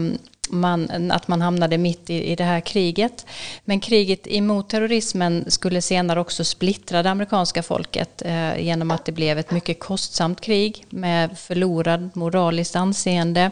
[0.52, 3.26] man, att man hamnade mitt i, i det här kriget.
[3.64, 9.12] Men kriget emot terrorismen skulle senare också splittra det amerikanska folket eh, genom att det
[9.12, 13.50] blev ett mycket kostsamt krig med förlorad moraliskt anseende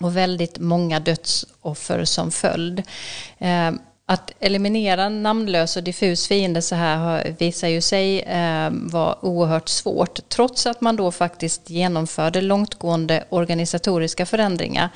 [0.00, 2.82] och väldigt många dödsoffer som följd.
[3.38, 3.72] Eh,
[4.10, 10.28] att eliminera namnlös och diffus fiende så här visar ju sig eh, vara oerhört svårt
[10.28, 14.88] trots att man då faktiskt genomförde långtgående organisatoriska förändringar.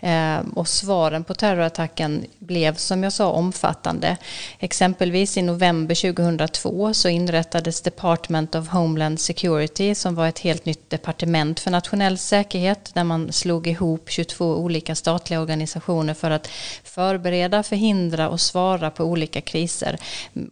[0.00, 4.16] Eh, och svaren på terrorattacken blev som jag sa omfattande.
[4.58, 10.90] Exempelvis i november 2002 så inrättades Department of Homeland Security som var ett helt nytt
[10.90, 16.48] departement för nationell säkerhet där man slog ihop 22 olika statliga organisationer för att
[16.84, 19.98] förbereda, förhindra och svara svara på olika kriser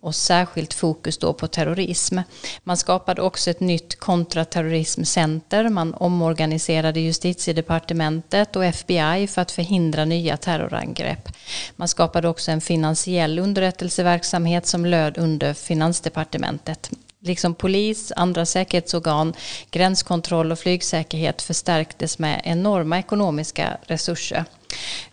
[0.00, 2.18] och särskilt fokus då på terrorism.
[2.64, 10.36] Man skapade också ett nytt kontraterrorismcenter, man omorganiserade justitiedepartementet och FBI för att förhindra nya
[10.36, 11.28] terrorangrepp.
[11.76, 16.90] Man skapade också en finansiell underrättelseverksamhet som löd under finansdepartementet
[17.20, 19.34] liksom polis, andra säkerhetsorgan,
[19.70, 24.44] gränskontroll och flygsäkerhet förstärktes med enorma ekonomiska resurser.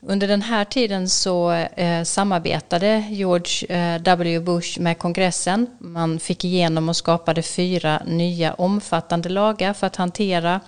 [0.02, 4.40] Under den här tiden så eh, samarbetade George eh, W.
[4.40, 5.68] Bush med kongressen.
[5.80, 10.62] Man fick igenom och skapade fyra nya omfattande lagar för att hantera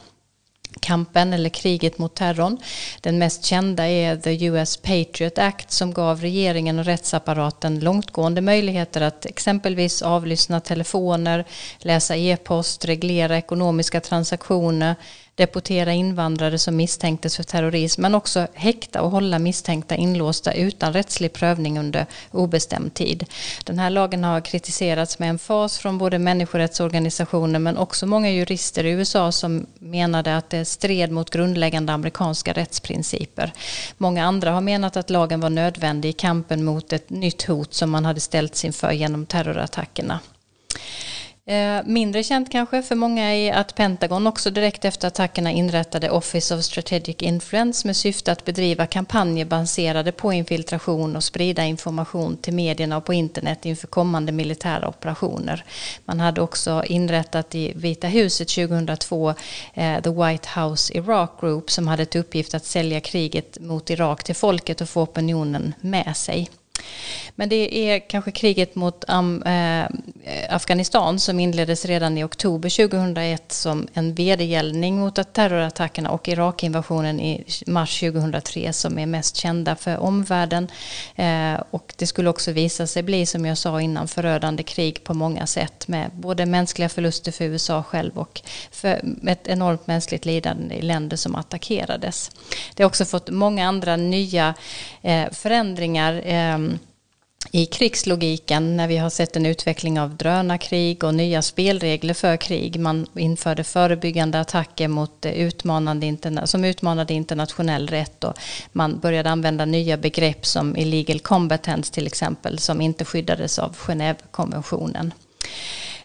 [0.80, 2.58] kampen eller kriget mot terrorn.
[3.02, 9.02] Den mest kända är The US Patriot Act som gav regeringen och rättsapparaten långtgående möjligheter
[9.02, 11.46] att exempelvis avlyssna telefoner,
[11.78, 14.96] läsa e-post, reglera ekonomiska transaktioner,
[15.38, 21.34] deportera invandrare som misstänktes för terrorism men också häkta och hålla misstänkta inlåsta utan rättslig
[21.34, 23.26] prövning under obestämd tid.
[23.64, 28.84] Den här lagen har kritiserats med en fas från både människorättsorganisationer men också många jurister
[28.84, 33.54] i USA som menade att det stred mot grundläggande amerikanska rättsprinciper.
[33.98, 37.90] Många andra har menat att lagen var nödvändig i kampen mot ett nytt hot som
[37.90, 40.20] man hade ställts inför genom terrorattackerna.
[41.50, 46.56] Eh, mindre känt kanske för många är att Pentagon också direkt efter attackerna inrättade Office
[46.56, 52.54] of Strategic Influence med syfte att bedriva kampanjer baserade på infiltration och sprida information till
[52.54, 55.64] medierna och på internet inför kommande militära operationer.
[56.06, 59.34] Man hade också inrättat i Vita huset 2002
[59.74, 64.24] eh, The White House Iraq Group som hade till uppgift att sälja kriget mot Irak
[64.24, 66.50] till folket och få opinionen med sig.
[67.36, 69.86] Men det är kanske kriget mot eh,
[70.50, 77.44] Afghanistan som inleddes redan i oktober 2001 som en vedergällning mot terrorattackerna och Irakinvasionen i
[77.68, 80.68] mars 2003 som är mest kända för omvärlden.
[81.16, 85.14] Eh, och det skulle också visa sig bli, som jag sa innan, förödande krig på
[85.14, 90.76] många sätt med både mänskliga förluster för USA själv och för ett enormt mänskligt lidande
[90.76, 92.32] i länder som attackerades.
[92.74, 94.54] Det har också fått många andra nya
[95.02, 96.77] eh, förändringar ehm,
[97.52, 102.80] i krigslogiken när vi har sett en utveckling av drönarkrig och nya spelregler för krig.
[102.80, 108.34] Man införde förebyggande attacker mot eh, utmanande som utmanade internationell rätt och
[108.72, 115.12] man började använda nya begrepp som illegal combatants till exempel som inte skyddades av Genèvekonventionen.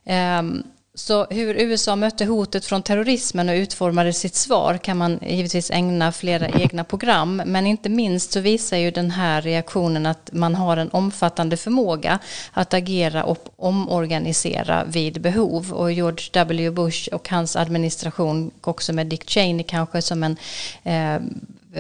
[0.05, 0.62] Ehm,
[0.94, 6.12] så hur USA mötte hotet från terrorismen och utformade sitt svar kan man givetvis ägna
[6.12, 7.42] flera egna program.
[7.46, 12.18] Men inte minst så visar ju den här reaktionen att man har en omfattande förmåga
[12.52, 15.72] att agera och omorganisera vid behov.
[15.72, 16.70] Och George W.
[16.70, 20.37] Bush och hans administration, också med Dick Cheney kanske som en
[20.83, 21.22] eh,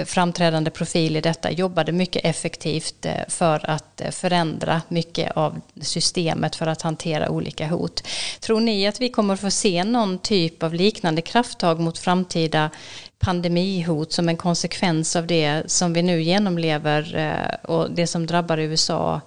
[0.06, 6.56] framträdande profil i detta, jobbade mycket effektivt eh, för att eh, förändra mycket av systemet
[6.56, 8.02] för att hantera olika hot.
[8.40, 12.70] Tror ni att vi kommer få se någon typ av liknande krafttag mot framtida
[13.18, 18.58] pandemihot som en konsekvens av det som vi nu genomlever eh, och det som drabbar
[18.58, 19.20] USA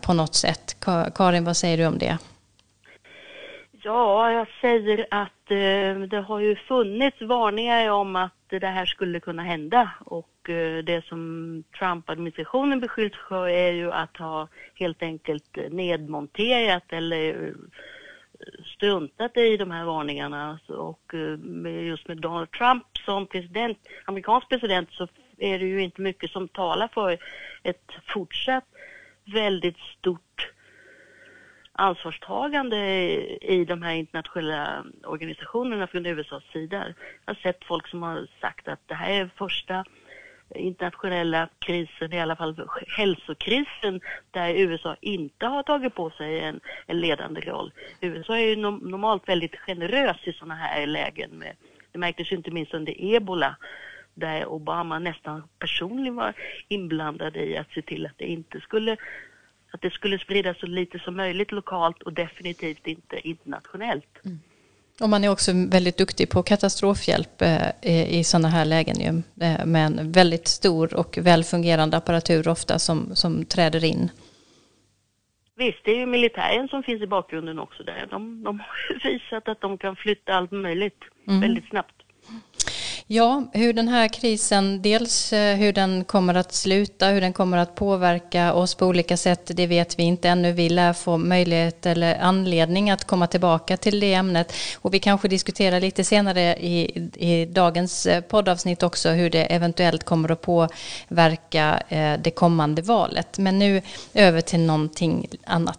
[0.00, 0.76] på något sätt?
[1.14, 2.18] Karin, vad säger du om det?
[3.84, 9.20] Ja, jag säger att eh, det har ju funnits varningar om att det här skulle
[9.20, 9.90] kunna hända.
[10.04, 17.46] Och eh, det som Trump-administrationen beskylls för är ju att ha helt enkelt nedmonterat eller
[17.46, 17.54] eh,
[18.76, 20.50] struntat i de här varningarna.
[20.50, 25.82] Alltså, och eh, just med Donald Trump som president, amerikansk president så är det ju
[25.82, 27.18] inte mycket som talar för
[27.62, 28.64] ett fortsatt
[29.24, 30.51] väldigt stort
[31.82, 32.78] ansvarstagande
[33.40, 36.86] i de här internationella organisationerna från USAs sida.
[37.24, 39.84] Jag har sett folk som har sagt att det här är första
[40.54, 47.00] internationella krisen, i alla fall hälsokrisen, där USA inte har tagit på sig en, en
[47.00, 47.72] ledande roll.
[48.00, 51.30] USA är ju no normalt väldigt generös i sådana här lägen.
[51.30, 51.56] Med,
[51.92, 53.56] det märktes ju inte minst under ebola
[54.14, 56.34] där Obama nästan personligen var
[56.68, 58.96] inblandad i att se till att det inte skulle
[59.72, 64.24] att det skulle spridas så lite som möjligt lokalt och definitivt inte internationellt.
[64.24, 64.40] Mm.
[65.00, 69.66] Och man är också väldigt duktig på katastrofhjälp eh, i sådana här lägen ju, eh,
[69.66, 74.10] med en väldigt stor och välfungerande apparatur ofta som, som träder in.
[75.56, 78.06] Visst, det är ju militären som finns i bakgrunden också där.
[78.10, 81.40] De, de har visat att de kan flytta allt möjligt mm.
[81.40, 81.94] väldigt snabbt.
[83.14, 87.58] Ja, hur den här krisen, dels eh, hur den kommer att sluta, hur den kommer
[87.58, 90.52] att påverka oss på olika sätt, det vet vi inte ännu.
[90.52, 94.52] Vi lär få möjlighet eller anledning att komma tillbaka till det ämnet.
[94.78, 100.04] Och vi kanske diskuterar lite senare i, i dagens eh, poddavsnitt också hur det eventuellt
[100.04, 103.38] kommer att påverka eh, det kommande valet.
[103.38, 103.82] Men nu
[104.14, 105.78] över till någonting annat.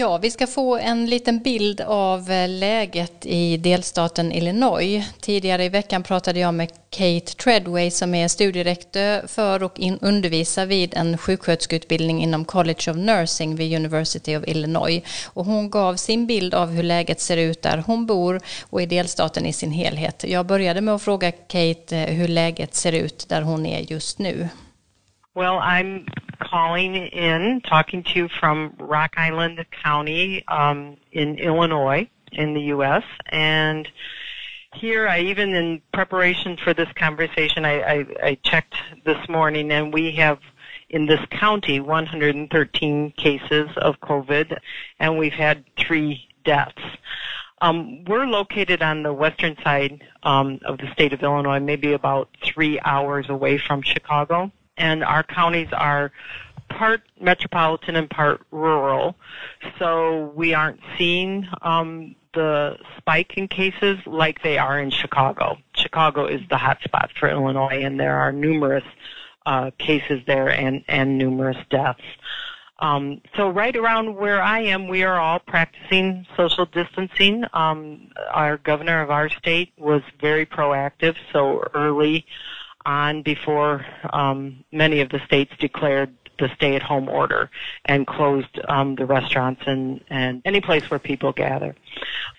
[0.00, 5.04] Ja, vi ska få en liten bild av eh, läget i delstaten Illinois.
[5.20, 10.94] Tidigare i veckan pratade jag med Kate Treadway som är studierektor för och undervisar vid
[10.94, 15.02] en sjuksköterskeutbildning inom College of Nursing vid University of Illinois.
[15.26, 18.86] Och hon gav sin bild av hur läget ser ut där hon bor och i
[18.86, 20.24] delstaten i sin helhet.
[20.28, 24.18] Jag började med att fråga Kate eh, hur läget ser ut där hon är just
[24.18, 24.48] nu.
[25.36, 26.06] Well, I'm
[26.40, 33.04] calling in, talking to you from Rock Island County um, in Illinois, in the U.S.
[33.28, 33.88] And
[34.74, 39.94] here, I even in preparation for this conversation, I, I, I checked this morning, and
[39.94, 40.40] we have
[40.88, 44.58] in this county 113 cases of COVID,
[44.98, 46.82] and we've had three deaths.
[47.60, 52.30] Um, we're located on the western side um, of the state of Illinois, maybe about
[52.42, 56.10] three hours away from Chicago and our counties are
[56.68, 59.16] part metropolitan and part rural.
[59.78, 65.58] So we aren't seeing um, the spike in cases like they are in Chicago.
[65.74, 68.84] Chicago is the hotspot for Illinois, and there are numerous
[69.46, 72.02] uh, cases there and, and numerous deaths.
[72.78, 77.44] Um, so right around where I am, we are all practicing social distancing.
[77.52, 82.24] Um, our governor of our state was very proactive, so early
[82.86, 87.50] on before um, many of the states declared the stay-at-home order
[87.84, 91.74] and closed um, the restaurants and, and any place where people gather.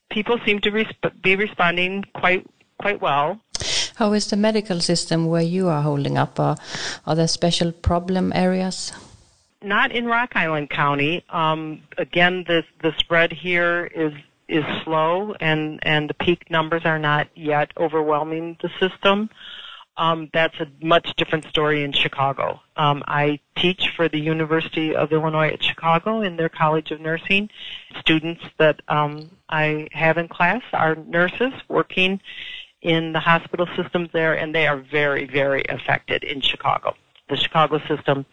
[0.10, 2.46] People seem to resp- be responding quite
[2.80, 3.40] quite well.
[3.96, 6.40] How is the medical system where you are holding up?
[6.40, 6.56] Uh,
[7.06, 8.92] are there special problem areas?
[9.62, 11.24] Not in Rock Island County.
[11.30, 14.14] Um, again, the the spread here is
[14.48, 19.30] is slow, and and the peak numbers are not yet overwhelming the system.
[19.98, 22.62] Um, that's a much different story in Chicago.
[22.78, 27.50] Um, I teach for the University of Illinois at Chicago in their College of Nursing.
[28.00, 32.22] Students that um, I have in class are nurses working
[32.82, 36.96] in the hospital systems there, and they are very, very affected in Chicago.
[37.30, 38.26] The Chicago system,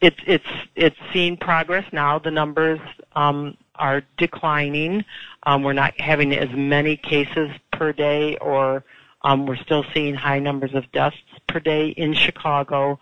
[0.00, 2.18] it's it's it's seen progress now.
[2.18, 2.80] The numbers
[3.14, 5.04] um, are declining.
[5.42, 8.82] Um, we're not having as many cases per day or
[9.26, 11.16] um, we're still seeing high numbers of deaths
[11.48, 13.00] per day in Chicago.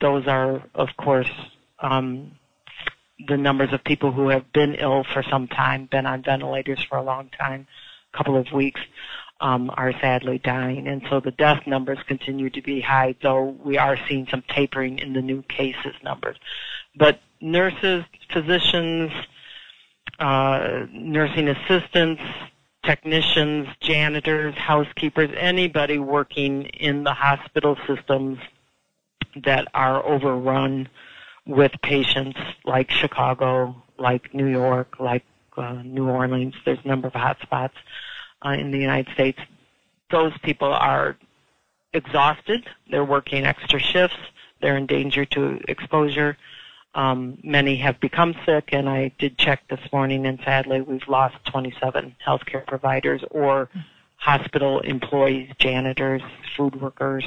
[0.00, 1.30] Those are, of course,
[1.80, 2.30] um,
[3.26, 6.96] the numbers of people who have been ill for some time, been on ventilators for
[6.96, 7.66] a long time,
[8.14, 8.80] a couple of weeks,
[9.40, 10.86] um, are sadly dying.
[10.86, 15.00] And so the death numbers continue to be high, though we are seeing some tapering
[15.00, 16.36] in the new cases numbers.
[16.94, 19.10] But nurses, physicians,
[20.20, 22.22] uh, nursing assistants,
[22.84, 28.38] technicians, janitors, housekeepers, anybody working in the hospital systems
[29.44, 30.88] that are overrun
[31.46, 35.24] with patients like Chicago, like New York, like
[35.56, 36.54] uh, New Orleans.
[36.64, 37.72] There's a number of hotspots
[38.44, 39.38] uh, in the United States.
[40.10, 41.16] Those people are
[41.92, 42.66] exhausted.
[42.90, 44.16] They're working extra shifts.
[44.60, 46.36] They're in danger to exposure.
[46.94, 51.36] Um, many have become sick, and I did check this morning, and sadly, we've lost
[51.46, 53.70] 27 healthcare providers or
[54.16, 56.22] hospital employees, janitors,
[56.56, 57.24] food workers,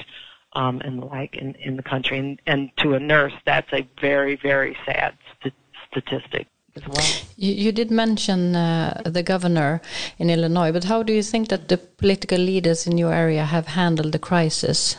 [0.53, 2.19] um, and the like in, in the country.
[2.19, 5.53] And, and to a nurse, that's a very, very sad st-
[5.91, 6.47] statistic.
[6.75, 7.05] As well.
[7.37, 9.81] You, you did mention uh, the governor
[10.19, 13.67] in Illinois, but how do you think that the political leaders in your area have
[13.67, 14.97] handled the crisis?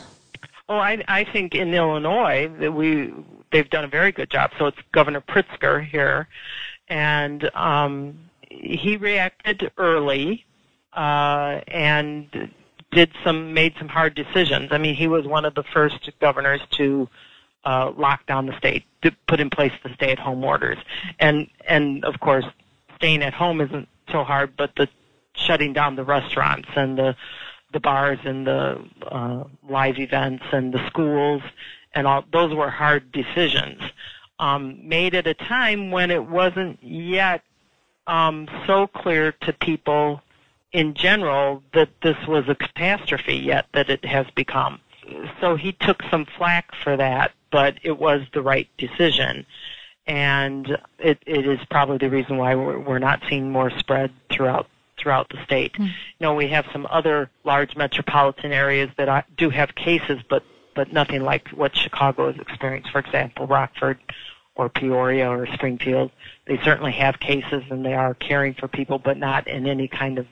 [0.67, 3.13] Oh, I, I think in Illinois that we
[3.51, 4.51] they've done a very good job.
[4.57, 6.27] So it's Governor Pritzker here,
[6.87, 8.19] and um,
[8.49, 10.45] he reacted early
[10.93, 12.51] uh, and
[12.91, 14.69] did some made some hard decisions.
[14.71, 17.09] I mean, he was one of the first governors to
[17.65, 20.77] uh, lock down the state, to put in place the stay-at-home orders,
[21.19, 22.45] and and of course,
[22.95, 24.87] staying at home isn't so hard, but the
[25.35, 27.15] shutting down the restaurants and the
[27.73, 28.81] the bars and the
[29.11, 31.41] uh, live events and the schools
[31.97, 33.81] and all those were hard decisions
[34.37, 37.41] um, made at a time when it wasn't yet
[38.05, 40.21] um, so clear to people
[40.71, 44.79] in general that this was a catastrophe yet that it has become.
[45.41, 49.43] So he took some flack for that, but it was the right decision.
[50.05, 54.67] And it, it is probably the reason why we're, we're not seeing more spread throughout
[54.99, 55.73] throughout the state.
[55.73, 55.85] Mm.
[55.85, 60.43] You know, we have some other large metropolitan areas that do have cases, but
[60.77, 62.91] but nothing like what Chicago has experienced.
[62.91, 63.97] For example, Rockford
[64.55, 66.11] or Peoria or Springfield,
[66.45, 70.19] they certainly have cases and they are caring for people, but not in any kind
[70.19, 70.27] of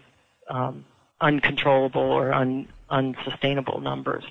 [0.48, 0.86] um,
[1.20, 4.24] uncontrollable or un, unsustainable numbers.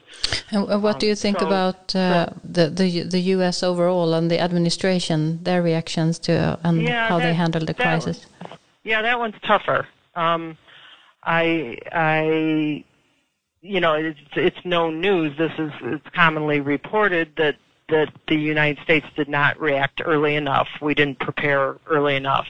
[0.52, 3.62] And what do you think um, so, about uh, the, the the U.S.
[3.64, 7.74] overall and the administration, their reactions to uh, and yeah, how that, they handle the
[7.74, 8.26] crisis?
[8.84, 9.88] yeah, that one's tougher.
[10.14, 10.56] Um,
[11.24, 12.84] I I
[13.64, 15.36] you know, it's it's no news.
[15.38, 17.56] This is it's commonly reported that
[17.88, 20.68] that the United States did not react early enough.
[20.82, 22.46] We didn't prepare early enough,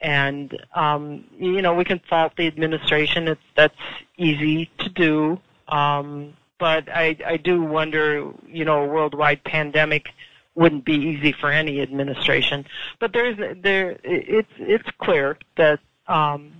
[0.00, 3.28] and um, you know we can fault the administration.
[3.28, 3.74] It's that's
[4.16, 5.38] easy to do,
[5.68, 8.32] um, but I I do wonder.
[8.48, 10.08] You know, a worldwide pandemic
[10.54, 12.64] wouldn't be easy for any administration.
[13.00, 16.52] But there's there it's it's clear that um,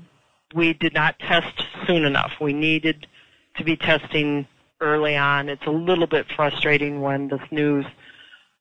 [0.55, 2.33] we did not test soon enough.
[2.39, 3.07] We needed
[3.59, 4.47] to be testing
[4.81, 5.49] early on.
[5.49, 7.85] It's a little bit frustrating when this news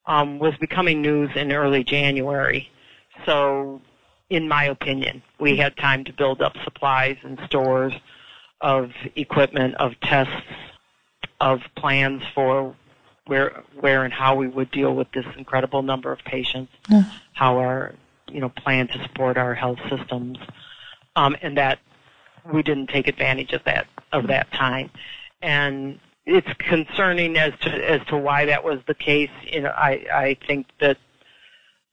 [0.06, 2.68] um, was becoming news in early January.
[3.26, 3.80] So,
[4.30, 7.92] in my opinion, we had time to build up supplies and stores
[8.60, 10.32] of equipment, of tests,
[11.40, 12.74] of plans for
[13.26, 17.04] where where and how we would deal with this incredible number of patients, yeah.
[17.34, 17.94] how our
[18.30, 20.38] you know plan to support our health systems,
[21.14, 21.78] um, and that
[22.52, 24.90] we didn't take advantage of that of that time,
[25.42, 29.30] and it's concerning as to as to why that was the case.
[29.44, 30.98] You know, I I think that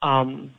[0.02, 0.52] um,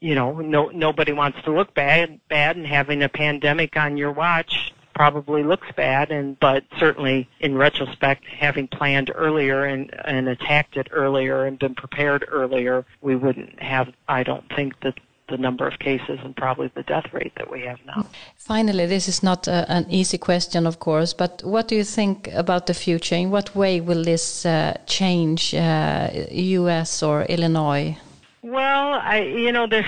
[0.00, 4.12] you know no nobody wants to look bad bad, and having a pandemic on your
[4.12, 10.78] watch probably looks bad and but certainly in retrospect having planned earlier and and attacked
[10.78, 14.94] it earlier and been prepared earlier we wouldn't have i don't think that
[15.28, 18.06] the number of cases and probably the death rate that we have now.
[18.36, 22.28] Finally, this is not a, an easy question, of course, but what do you think
[22.32, 23.16] about the future?
[23.16, 27.02] In what way will this uh, change uh, U.S.
[27.02, 27.96] or Illinois?
[28.42, 29.86] Well, I, you know, there,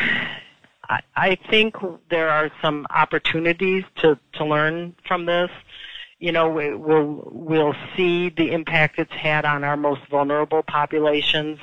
[0.89, 1.77] I, I think
[2.11, 5.51] there are some opportunities to, to learn from this.
[6.19, 11.61] You know, we, we'll we'll see the impact it's had on our most vulnerable populations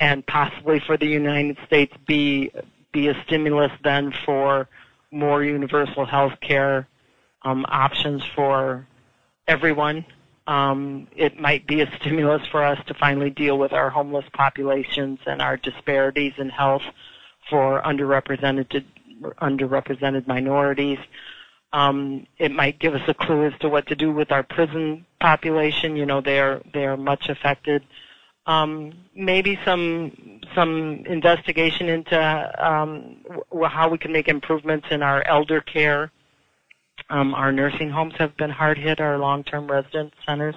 [0.00, 2.50] and possibly for the United States be
[2.92, 4.68] be a stimulus then for
[5.10, 6.88] more universal health care
[7.42, 8.86] um, options for
[9.48, 10.04] everyone.
[10.46, 15.20] Um, it might be a stimulus for us to finally deal with our homeless populations
[15.26, 16.82] and our disparities in health
[17.48, 18.84] for underrepresented
[19.40, 20.98] underrepresented minorities.
[21.72, 25.06] Um, it might give us a clue as to what to do with our prison
[25.20, 25.96] population.
[25.96, 27.84] You know, they are they are much affected
[28.46, 32.18] um, maybe some some investigation into
[32.66, 33.16] um,
[33.50, 36.10] w- how we can make improvements in our elder care.
[37.10, 39.00] Um, our nursing homes have been hard hit.
[39.00, 40.54] Our long-term residence centers.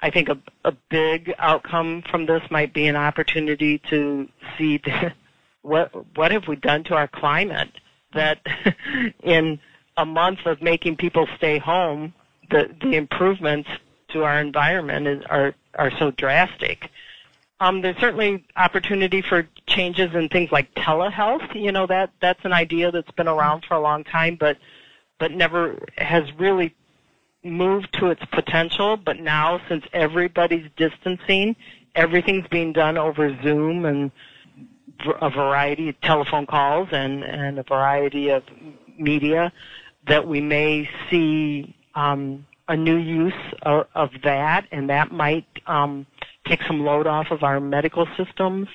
[0.00, 5.12] I think a, a big outcome from this might be an opportunity to see the,
[5.62, 7.70] what what have we done to our climate
[8.14, 8.40] that
[9.22, 9.58] in
[9.96, 12.14] a month of making people stay home,
[12.50, 13.68] the the improvements
[14.08, 16.90] to our environment is, are are so drastic.
[17.60, 21.54] Um, there's certainly opportunity for changes in things like telehealth.
[21.54, 24.56] You know that that's an idea that's been around for a long time, but
[25.18, 26.74] but never has really
[27.44, 28.96] moved to its potential.
[28.96, 31.54] But now, since everybody's distancing,
[31.94, 34.10] everything's being done over Zoom and
[35.20, 38.42] a variety of telephone calls and and a variety of
[38.98, 39.52] media
[40.08, 43.32] that we may see um, a new use
[43.62, 46.06] of, of, that, and that might um,
[46.50, 48.68] take some load off of our medical systems.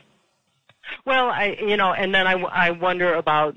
[1.05, 3.55] Well, I you know, and then I, I wonder about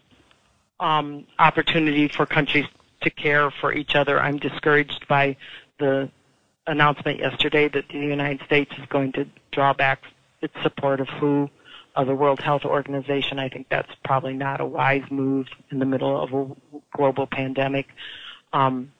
[0.80, 2.66] um, opportunity for countries
[3.02, 4.20] to care for each other.
[4.20, 5.36] I'm discouraged by
[5.78, 6.10] the
[6.66, 10.02] announcement yesterday that the United States is going to draw back
[10.42, 11.48] its support of WHO,
[11.96, 13.38] of the World Health Organization.
[13.38, 17.86] I think that's probably not a wise move in the middle of a global pandemic.
[18.52, 18.92] Um,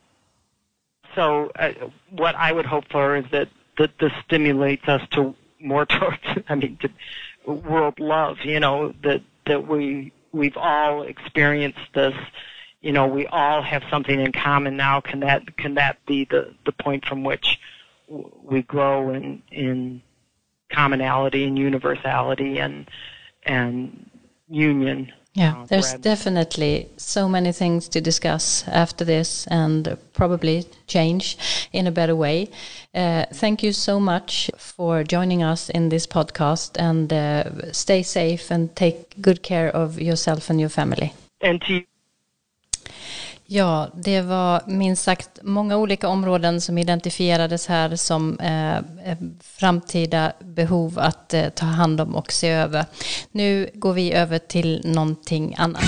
[1.14, 1.72] so, uh,
[2.10, 3.48] what I would hope for is that,
[3.78, 6.18] that this stimulates us to more towards,
[6.48, 8.38] I mean, to world love.
[8.44, 12.14] You know that that we we've all experienced this
[12.80, 15.00] you know, we all have something in common now.
[15.00, 17.58] Can that can that be the the point from which
[18.08, 20.02] we grow in in
[20.70, 22.88] commonality and universality and
[23.42, 24.08] and
[24.48, 25.12] union?
[25.38, 31.38] Yeah, there's definitely so many things to discuss after this and probably change
[31.72, 32.48] in a better way.
[32.92, 38.50] Uh, thank you so much for joining us in this podcast and uh, stay safe
[38.50, 41.12] and take good care of yourself and your family.
[41.40, 41.84] And to
[43.50, 50.32] Ja, det var minst sagt många olika områden som identifierades här som eh, eh, framtida
[50.40, 52.84] behov att eh, ta hand om och se över.
[53.32, 55.82] Nu går vi över till någonting annat.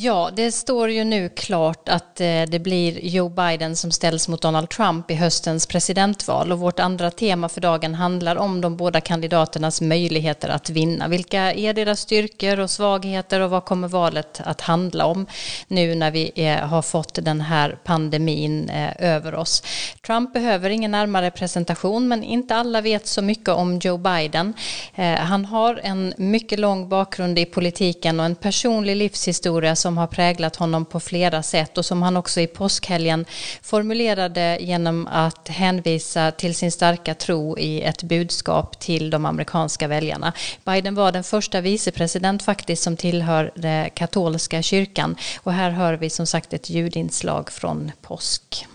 [0.00, 4.42] Ja, det står ju nu klart att eh, det blir Joe Biden som ställs mot
[4.42, 9.00] Donald Trump i höstens presidentval och vårt andra tema för dagen handlar om de båda
[9.00, 11.08] kandidaternas möjligheter att vinna.
[11.08, 15.26] Vilka är deras styrkor och svagheter och vad kommer valet att handla om
[15.68, 19.62] nu när vi eh, har fått den här pandemin eh, över oss?
[20.06, 24.54] Trump behöver ingen närmare presentation men inte alla vet så mycket om Joe Biden.
[24.94, 29.98] Eh, han har en mycket lång bakgrund i politiken och en personlig livshistoria som som
[29.98, 33.24] har präglat honom på flera sätt och som han också i påskhelgen
[33.62, 40.32] formulerade genom att hänvisa till sin starka tro i ett budskap till de amerikanska väljarna.
[40.64, 46.10] Biden var den första vicepresident faktiskt som tillhör den katolska kyrkan och här hör vi
[46.10, 48.66] som sagt ett ljudinslag från påsk.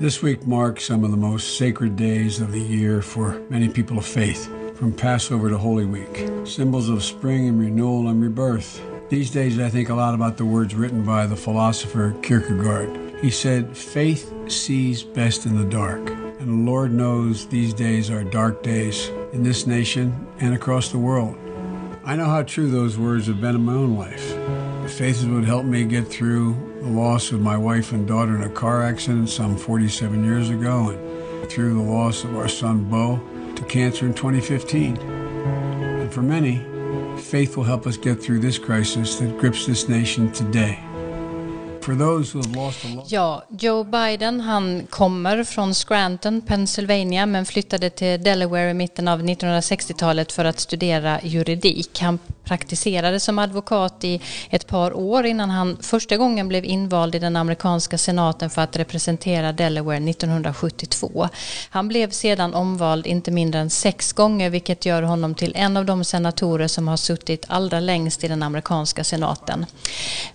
[0.00, 3.98] This week marks some of the most sacred days of the year for many people
[3.98, 4.48] of faith,
[4.78, 8.97] from Passover to Holy Week, symbols of spring and renewal and rebirth.
[9.08, 13.14] These days, I think a lot about the words written by the philosopher Kierkegaard.
[13.22, 16.10] He said, Faith sees best in the dark.
[16.40, 21.38] And Lord knows these days are dark days in this nation and across the world.
[22.04, 24.92] I know how true those words have been in my own life.
[24.92, 28.50] Faith would help me get through the loss of my wife and daughter in a
[28.50, 33.20] car accident some 47 years ago, and through the loss of our son Bo
[33.56, 34.98] to cancer in 2015.
[34.98, 36.64] And for many,
[37.18, 40.87] faith will help us get through this crisis that grips this nation today.
[43.08, 49.22] Ja, Joe Biden han kommer från Scranton, Pennsylvania men flyttade till Delaware i mitten av
[49.22, 52.00] 1960-talet för att studera juridik.
[52.00, 54.20] Han praktiserade som advokat i
[54.50, 58.76] ett par år innan han första gången blev invald i den amerikanska senaten för att
[58.76, 61.28] representera Delaware 1972.
[61.70, 65.84] Han blev sedan omvald inte mindre än sex gånger vilket gör honom till en av
[65.84, 69.66] de senatorer som har suttit allra längst i den amerikanska senaten.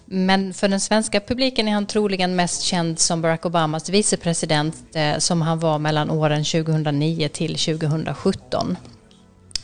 [0.06, 5.18] Men för den svenska publiken är han troligen mest känd som Barack Obamas vicepresident eh,
[5.18, 8.78] som han var mellan åren 2009 till 2017.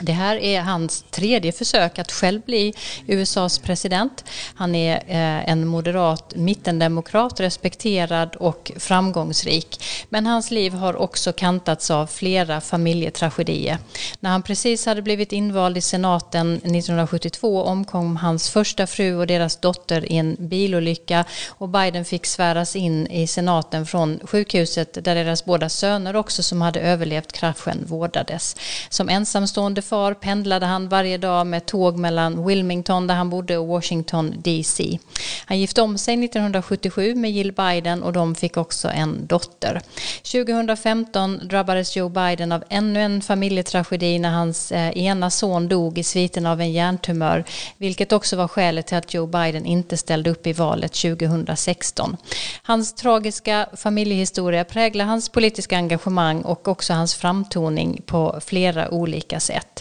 [0.00, 2.74] Det här är hans tredje försök att själv bli
[3.06, 4.24] USAs president.
[4.54, 9.84] Han är eh, en moderat mittendemokrat, respekterad och framgångsrik.
[10.08, 13.78] Men hans liv har också kantats av flera familjetragedier.
[14.20, 19.56] När han precis hade blivit invald i senaten 1972 omkom hans första fru och deras
[19.56, 25.44] dotter i en bilolycka och Biden fick sväras in i senaten från sjukhuset där deras
[25.44, 28.56] båda söner också som hade överlevt kraschen vårdades.
[28.88, 33.66] Som ensamstående far pendlade han varje dag med tåg mellan Wilmington där han bodde och
[33.66, 34.98] Washington DC.
[35.46, 39.80] Han gifte om sig 1977 med Jill Biden och de fick också en dotter.
[40.22, 46.02] 2015 drabbades Joe Biden av ännu en familjetragedi när hans eh, ena son dog i
[46.02, 47.44] sviten av en hjärntumör,
[47.76, 52.16] vilket också var skälet till att Joe Biden inte ställde upp i valet 2016.
[52.62, 59.79] Hans tragiska familjehistoria präglar hans politiska engagemang och också hans framtoning på flera olika sätt.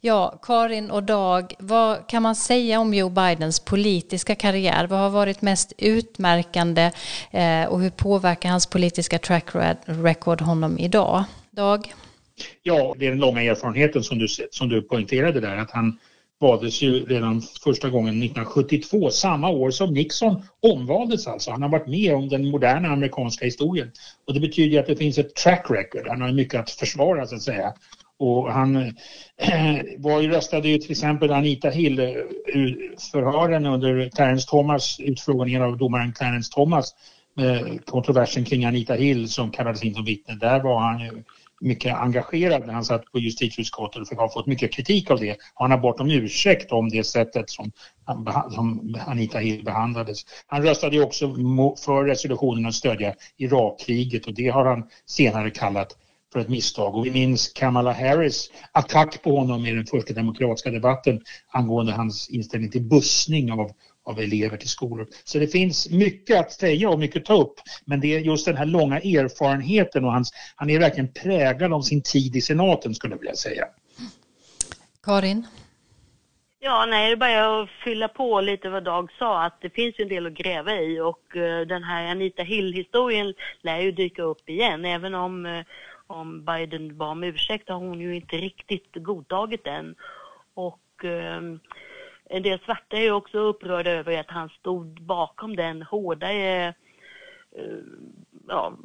[0.00, 4.86] Ja, Karin och Dag, vad kan man säga om Joe Bidens politiska karriär?
[4.86, 6.90] Vad har varit mest utmärkande
[7.30, 9.44] eh, och hur påverkar hans politiska track
[9.84, 11.24] record honom idag?
[11.50, 11.94] Dag?
[12.62, 15.98] Ja, det är den långa erfarenheten som du, som du poängterade där, att han
[16.40, 21.50] valdes ju redan första gången 1972, samma år som Nixon omvaldes alltså.
[21.50, 23.92] Han har varit med om den moderna amerikanska historien.
[24.26, 27.34] Och det betyder att det finns ett track record, han har mycket att försvara så
[27.34, 27.74] att säga.
[28.18, 28.92] Och han äh,
[29.98, 36.12] var ju, röstade ju till exempel Anita Hill-förhören eh, under Clarence Thomas, utfrågningen av domaren
[36.12, 36.94] Clarence Thomas,
[37.34, 40.34] med kontroversen kring Anita Hill som kallades in som vittne.
[40.34, 41.22] Där var han ju
[41.60, 45.36] mycket engagerad när han satt på justitieutskottet och har fått mycket kritik av det.
[45.54, 47.72] Han har bort om ursäkt om det sättet som,
[48.54, 50.22] som Anita Hill behandlades.
[50.46, 51.34] Han röstade ju också
[51.84, 55.96] för resolutionen att stödja Irakkriget och det har han senare kallat
[56.36, 56.94] för ett misstag.
[56.94, 62.30] Och vi minns Kamala Harris attack på honom i den första demokratiska debatten angående hans
[62.30, 63.70] inställning till bussning av,
[64.04, 65.06] av elever till skolor.
[65.24, 67.54] Så det finns mycket att säga och mycket att ta upp.
[67.84, 71.82] Men det är just den här långa erfarenheten och hans, han är verkligen präglad av
[71.82, 73.64] sin tid i senaten skulle jag vilja säga.
[75.02, 75.46] Karin?
[76.60, 79.98] Ja, nej, det är bara att fylla på lite vad Dag sa, att det finns
[79.98, 84.22] ju en del att gräva i och uh, den här Anita Hill-historien lär ju dyka
[84.22, 85.64] upp igen, även om, uh,
[86.06, 89.94] om Biden bad om ursäkt har hon ju inte riktigt godtagit den.
[90.54, 91.42] Och eh,
[92.24, 96.74] en del svarta är ju också upprörda över att han stod bakom den hårdare
[97.56, 97.78] eh,
[98.48, 98.76] ja,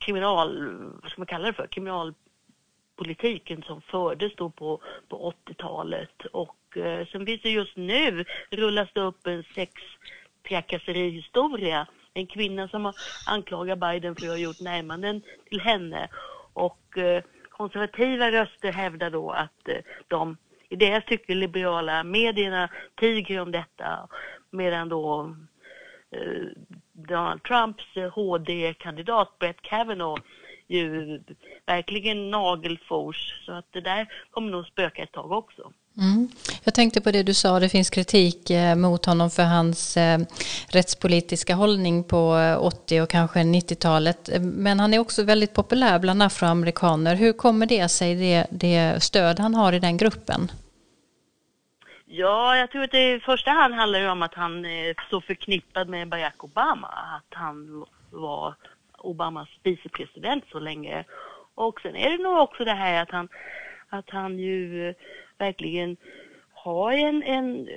[0.00, 6.26] kriminal, vad ska man kalla det för, kriminalpolitiken som fördes då på, på 80-talet.
[6.32, 11.86] Och eh, sen finns det just nu, rullas det upp en sextrakasserihistoria.
[12.14, 12.92] En kvinna som
[13.26, 16.08] anklagar Biden för att ha gjort närmanden till henne.
[16.52, 19.78] Och eh, konservativa röster hävdar då att eh,
[20.08, 20.36] de
[20.68, 24.08] i deras tycke liberala medierna tiger om detta
[24.50, 25.36] medan då
[26.10, 26.46] eh,
[26.92, 30.22] Donald Trumps eh, HD-kandidat Brett Kavanaugh
[30.68, 31.20] ju
[31.66, 35.72] verkligen nagelfors så att det där kommer nog spöka ett tag också.
[35.98, 36.28] Mm.
[36.64, 40.18] Jag tänkte på det du sa, det finns kritik eh, mot honom för hans eh,
[40.68, 44.30] rättspolitiska hållning på eh, 80 och kanske 90-talet.
[44.40, 47.14] Men han är också väldigt populär bland afroamerikaner.
[47.14, 50.50] Hur kommer det sig, det, det stöd han har i den gruppen?
[52.06, 55.88] Ja, jag tror att det i första hand handlar om att han är så förknippad
[55.88, 56.88] med Barack Obama.
[56.88, 58.54] Att han var
[58.98, 61.04] Obamas vicepresident så länge.
[61.54, 63.28] Och sen är det nog också det här att han,
[63.88, 64.94] att han ju
[65.40, 65.96] verkligen
[66.52, 67.68] har en, en,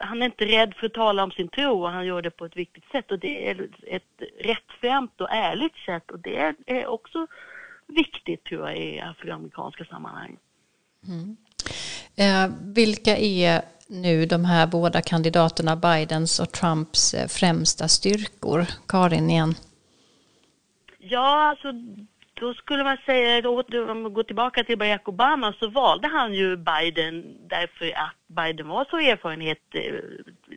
[0.00, 2.44] han är inte rädd för att tala om sin tro och han gör det på
[2.44, 7.26] ett viktigt sätt och det är ett rättframt och ärligt sätt och det är också
[7.86, 10.36] viktigt tror jag i afroamerikanska sammanhang.
[11.08, 11.36] Mm.
[12.16, 18.66] Eh, vilka är nu de här båda kandidaterna, Bidens och Trumps eh, främsta styrkor?
[18.88, 19.54] Karin igen.
[20.98, 21.72] Ja, alltså
[22.40, 26.56] då skulle man säga, om man går tillbaka till Barack Obama så valde han ju
[26.56, 29.94] Biden därför att Biden var så erfarenhet eh,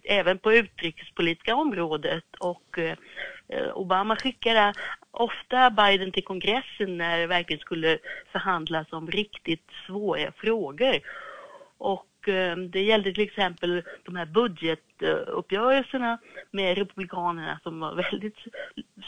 [0.03, 2.97] även på utrikespolitiska området och eh,
[3.73, 4.73] Obama skickade
[5.11, 7.97] ofta Biden till kongressen när det verkligen skulle
[8.31, 10.99] förhandlas om riktigt svåra frågor.
[11.77, 16.17] Och eh, det gällde till exempel de här budgetuppgörelserna
[16.51, 18.37] med Republikanerna som var väldigt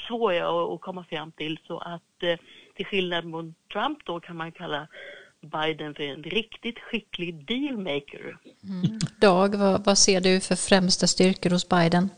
[0.07, 1.59] svåra att komma fram till.
[1.68, 2.39] Så att eh,
[2.76, 4.88] till skillnad mot Trump då kan man kalla
[5.41, 8.38] Biden för en riktigt skicklig dealmaker.
[8.64, 8.99] Mm.
[9.20, 12.09] Dag, vad, vad ser du för främsta styrkor hos Biden?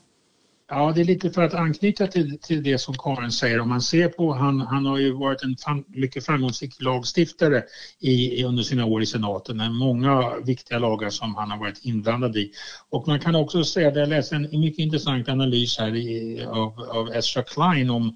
[0.68, 3.60] Ja, det är lite för att anknyta till, till det som Karin säger.
[3.60, 7.64] Om man ser på, han, han har ju varit en fan, mycket framgångsrik lagstiftare
[8.00, 9.58] i, under sina år i senaten.
[9.58, 12.52] Med många viktiga lagar som han har varit inblandad i.
[12.90, 17.10] Och man kan också säga, jag läste en mycket intressant analys här i, av, av
[17.14, 18.16] Ezra Klein om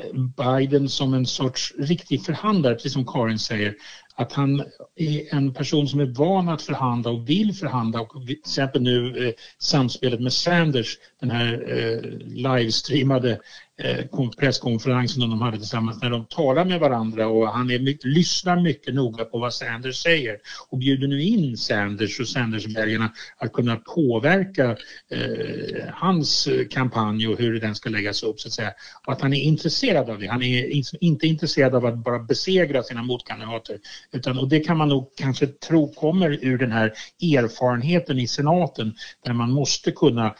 [0.00, 3.74] eh, Biden som en sorts riktig förhandlare, precis som Karin säger
[4.16, 4.60] att han
[4.96, 8.00] är en person som är van att förhandla och vill förhandla.
[8.00, 13.40] Och till exempel nu eh, samspelet med Sanders, den här eh, livestreamade
[13.78, 14.04] Eh,
[14.38, 18.94] presskonferensen de hade tillsammans när de talar med varandra och han är mycket, lyssnar mycket
[18.94, 20.36] noga på vad Sanders säger
[20.68, 24.76] och bjuder nu in Sanders och Sanders-väljarna att kunna påverka
[25.10, 28.72] eh, hans eh, kampanj och hur den ska läggas upp så att säga.
[29.06, 30.26] Och att han är intresserad av det.
[30.26, 33.78] Han är inte intresserad av att bara besegra sina motkandidater
[34.12, 38.94] utan, och det kan man nog kanske tro kommer ur den här erfarenheten i senaten
[39.24, 40.34] där man måste kunna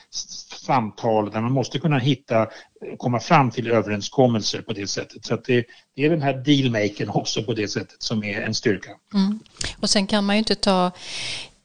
[0.66, 2.48] samtala, där man måste kunna hitta,
[2.98, 5.24] komma fram till överenskommelser på det sättet.
[5.24, 5.64] Så att det,
[5.96, 8.90] det är den här dealmakern också på det sättet som är en styrka.
[9.14, 9.38] Mm.
[9.80, 10.92] Och sen kan man ju inte ta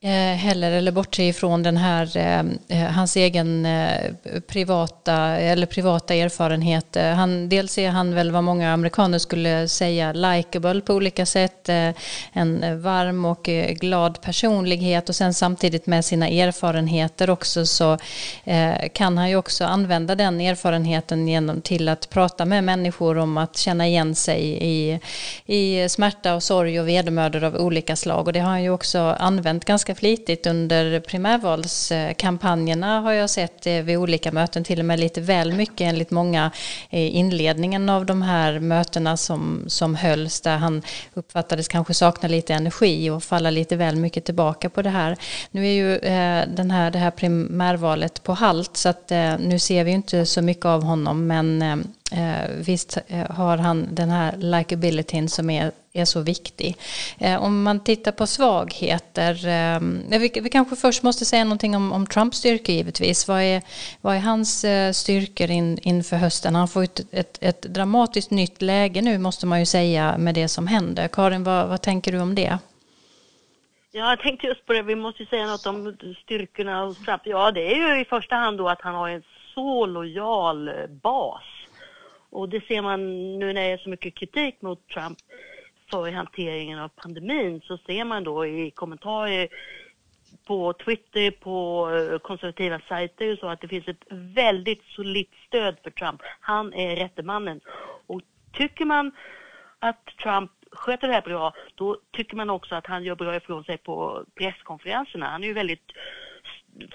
[0.03, 2.39] Eh, heller eller bortse ifrån den här, eh,
[2.79, 4.11] eh hans egen eh,
[4.47, 6.97] privata, eller privata erfarenhet.
[7.15, 11.69] Han, dels är han väl vad många amerikaner skulle säga likeable på olika sätt,
[12.33, 13.43] en varm och
[13.79, 17.97] glad personlighet och sen samtidigt med sina erfarenheter också så
[18.93, 23.57] kan han ju också använda den erfarenheten genom till att prata med människor om att
[23.57, 24.99] känna igen sig i,
[25.45, 28.99] i smärta och sorg och vedermödor av olika slag och det har han ju också
[29.19, 34.85] använt ganska ganska flitigt under primärvalskampanjerna har jag sett eh, vid olika möten, till och
[34.85, 36.51] med lite väl mycket enligt många
[36.89, 40.81] eh, inledningen av de här mötena som, som hölls där han
[41.13, 45.17] uppfattades kanske sakna lite energi och falla lite väl mycket tillbaka på det här.
[45.51, 49.83] Nu är ju eh, den här, det här primärvalet på halt så att nu ser
[49.83, 51.63] vi inte så mycket av honom men
[52.57, 52.97] visst
[53.29, 56.75] har han den här likabilityn som är, är så viktig.
[57.19, 62.07] Eh, om man tittar på svagheter, eh, vi, kanske först måste säga någonting om, om
[62.07, 63.27] Trumps styrkor givetvis.
[63.27, 63.61] Vad är,
[64.01, 66.55] vad är hans eh, styrkor in, inför hösten?
[66.55, 70.47] Han får ett, ett, ett, dramatiskt nytt läge nu måste man ju säga med det
[70.47, 71.07] som händer.
[71.07, 72.57] Karin, vad, vad tänker du om det?
[73.91, 74.81] Ja, jag tänkte just på det.
[74.81, 77.21] Vi måste ju säga något om styrkorna hos Trump.
[77.25, 79.23] Ja, det är ju i första hand då att han har en
[79.53, 81.43] så lojal bas
[82.31, 82.99] och det ser man
[83.39, 85.17] nu när det är så mycket kritik mot Trump
[85.91, 89.47] för hanteringen av pandemin så ser man då i kommentarer
[90.45, 95.75] på Twitter, på eh, konservativa sajter och så att det finns ett väldigt solitt stöd
[95.83, 96.21] för Trump.
[96.39, 97.61] Han är rätte mannen.
[98.07, 98.21] Och
[98.53, 99.11] tycker man
[99.79, 103.63] att Trump sköter det här bra, då tycker man också att han gör bra ifrån
[103.63, 105.29] sig på presskonferenserna.
[105.29, 105.91] Han är ju väldigt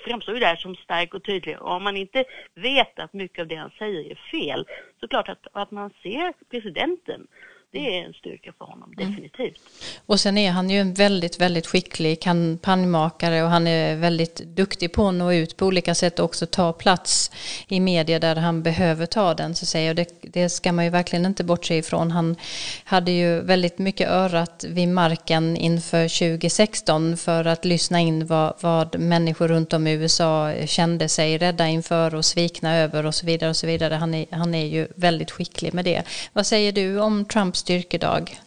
[0.04, 1.62] framstår ju där som stark och tydlig.
[1.62, 2.24] Och om man inte
[2.54, 4.66] vet att mycket av det han säger är fel,
[5.00, 7.26] så klart att, att man ser presidenten
[7.72, 9.10] det är en styrka för honom, mm.
[9.10, 9.60] definitivt.
[10.06, 14.92] Och sen är han ju en väldigt, väldigt skicklig kampanjmakare och han är väldigt duktig
[14.92, 17.30] på att nå ut på olika sätt och också ta plats
[17.68, 19.90] i media där han behöver ta den så säga.
[19.90, 22.10] Och det, det ska man ju verkligen inte bortse ifrån.
[22.10, 22.36] Han
[22.84, 28.98] hade ju väldigt mycket örat vid marken inför 2016 för att lyssna in vad, vad
[28.98, 33.50] människor runt om i USA kände sig rädda inför och svikna över och så vidare
[33.50, 33.94] och så vidare.
[33.94, 36.02] Han är, han är ju väldigt skicklig med det.
[36.32, 38.40] Vad säger du om Trumps styrkedag?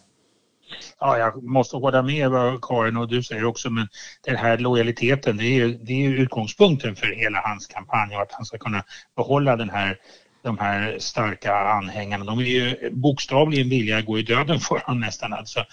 [1.00, 3.88] Ja, jag måste hålla med vad Karin och du säger också, men
[4.24, 8.32] den här lojaliteten, det är ju, det är utgångspunkten för hela hans kampanj och att
[8.32, 8.84] han ska kunna
[9.16, 9.98] behålla den här
[10.42, 15.00] de här starka anhängarna, de är ju bokstavligen villiga att gå i döden för honom
[15.00, 15.64] nästan alltså.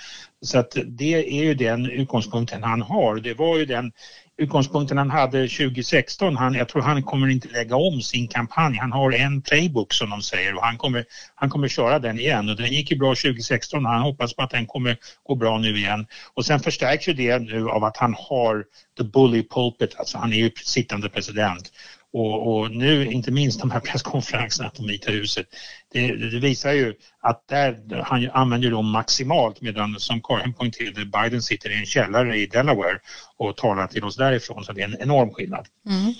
[0.41, 3.15] Så att det är ju den utgångspunkten han har.
[3.15, 3.91] Det var ju den
[4.37, 6.35] utgångspunkten han hade 2016.
[6.35, 8.77] Han, jag tror han kommer inte lägga om sin kampanj.
[8.77, 12.49] Han har en playbook som de säger och han kommer, han kommer köra den igen
[12.49, 15.57] och den gick ju bra 2016 och han hoppas på att den kommer gå bra
[15.57, 16.07] nu igen.
[16.33, 18.65] Och sen förstärks ju det nu av att han har
[18.97, 21.71] the bully pulpit, alltså han är ju sittande president
[22.13, 25.47] och, och, nu, inte minst de här presskonferenserna på Vita huset,
[25.91, 31.41] det, det, visar ju att där, han använder dem maximalt medan som Karin poängterade, Biden
[31.41, 32.99] sitter i en källare i Delaware
[33.37, 35.67] och talar till oss därifrån så det är en enorm skillnad.
[35.85, 36.13] Mm.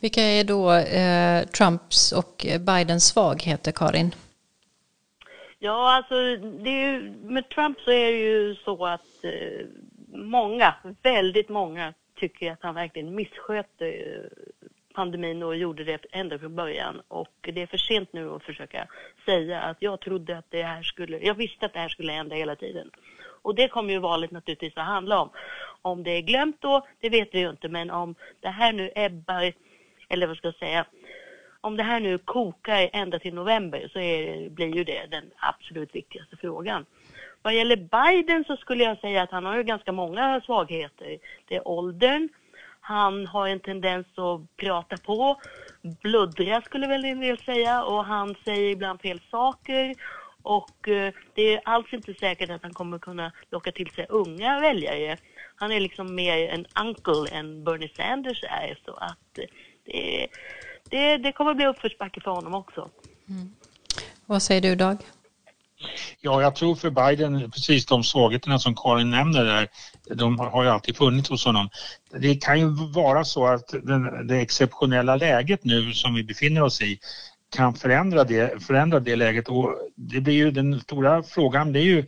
[0.00, 4.14] Vilka är då eh, Trumps och Bidens svagheter, Karin?
[5.58, 6.14] Ja, alltså
[6.68, 9.66] ju, med Trump så är det ju så att eh,
[10.12, 14.61] många, väldigt många tycker att han verkligen missköter eh,
[14.92, 17.02] pandemin och gjorde det ända från början.
[17.08, 18.86] Och det är för sent nu att försöka
[19.24, 22.36] säga att jag trodde att det här skulle, jag visste att det här skulle hända
[22.36, 22.90] hela tiden.
[23.42, 25.30] Och det kommer ju valet naturligtvis att handla om.
[25.82, 28.90] Om det är glömt då, det vet vi ju inte, men om det här nu
[28.94, 29.52] ebbar,
[30.08, 30.86] eller vad ska jag säga,
[31.60, 35.94] om det här nu kokar ända till november så är, blir ju det den absolut
[35.94, 36.86] viktigaste frågan.
[37.42, 41.18] Vad gäller Biden så skulle jag säga att han har ju ganska många svagheter.
[41.48, 42.28] Det är åldern,
[42.84, 45.40] han har en tendens att prata på,
[45.82, 49.94] bluddra skulle väl en del säga och han säger ibland fel saker
[50.42, 54.60] och eh, det är alls inte säkert att han kommer kunna locka till sig unga
[54.60, 55.16] väljare.
[55.56, 59.44] Han är liksom mer en uncle än Bernie Sanders är så att eh,
[59.84, 60.28] det,
[60.90, 62.90] det, det kommer bli uppförsbacke för honom också.
[63.28, 63.54] Mm.
[64.26, 64.96] Vad säger du Dag?
[66.20, 69.68] Ja, jag tror för Biden, precis de svagheterna som Karin nämner där,
[70.14, 71.68] de har ju alltid funnits hos honom.
[72.20, 76.82] Det kan ju vara så att den, det exceptionella läget nu som vi befinner oss
[76.82, 76.98] i
[77.56, 81.84] kan förändra det, förändra det läget och det blir ju den stora frågan, det är
[81.84, 82.06] ju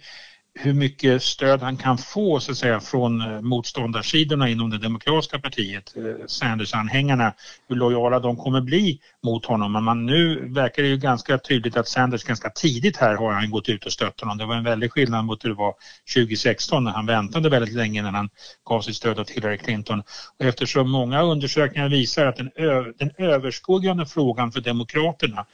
[0.55, 5.39] hur mycket stöd han kan få så att säga från eh, motståndarsidorna inom det demokratiska
[5.39, 7.33] partiet, eh, Sanders-anhängarna,
[7.69, 9.73] hur lojala de kommer bli mot honom.
[9.73, 13.51] Men man, nu verkar det ju ganska tydligt att Sanders ganska tidigt här har han
[13.51, 14.39] gått ut och stött honom.
[14.39, 15.75] Det var en väldig skillnad mot hur det var
[16.15, 18.29] 2016 när han väntade väldigt länge när han
[18.65, 20.01] gav sitt stöd åt Hillary Clinton.
[20.39, 22.51] Och eftersom många undersökningar visar att den,
[22.99, 25.47] den överskuggande frågan för Demokraterna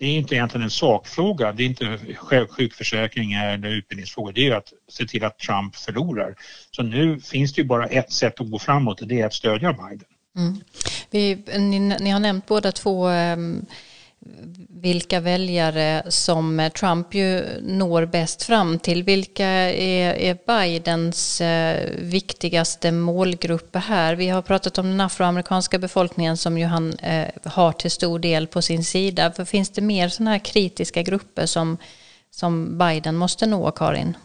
[0.00, 1.98] det är inte egentligen en sakfråga, det är inte
[2.48, 6.34] sjukförsäkring eller utbildningsfråga, det är att se till att Trump förlorar.
[6.70, 9.34] Så nu finns det ju bara ett sätt att gå framåt och det är att
[9.34, 10.08] stödja Biden.
[10.36, 10.60] Mm.
[11.10, 13.66] Vi, ni, ni, har nämnt båda två um
[14.68, 19.02] vilka väljare som eh, Trump ju når bäst fram till.
[19.02, 24.14] Vilka är, är Bidens eh, viktigaste målgrupper här?
[24.14, 28.46] Vi har pratat om den afroamerikanska befolkningen som ju han eh, har till stor del
[28.46, 29.32] på sin sida.
[29.32, 31.76] För finns det mer sådana här kritiska grupper som,
[32.30, 34.16] som Biden måste nå, Karin?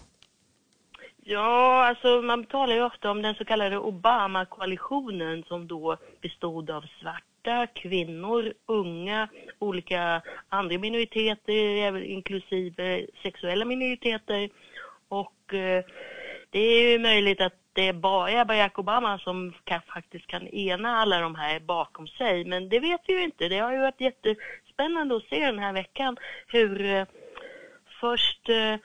[1.28, 6.86] Ja, alltså man talar ju ofta om den så kallade Obama-koalitionen som då bestod av
[6.99, 9.28] svarta, kvinnor, unga,
[9.59, 14.49] olika andra minoriteter, inklusive sexuella minoriteter.
[15.07, 15.86] Och eh,
[16.49, 20.97] det är ju möjligt att det är bara Barack Obama som kan, faktiskt kan ena
[20.97, 22.45] alla de här bakom sig.
[22.45, 23.49] Men det vet vi ju inte.
[23.49, 26.17] Det har ju varit jättespännande att se den här veckan
[26.47, 27.05] hur eh,
[27.99, 28.76] först eh,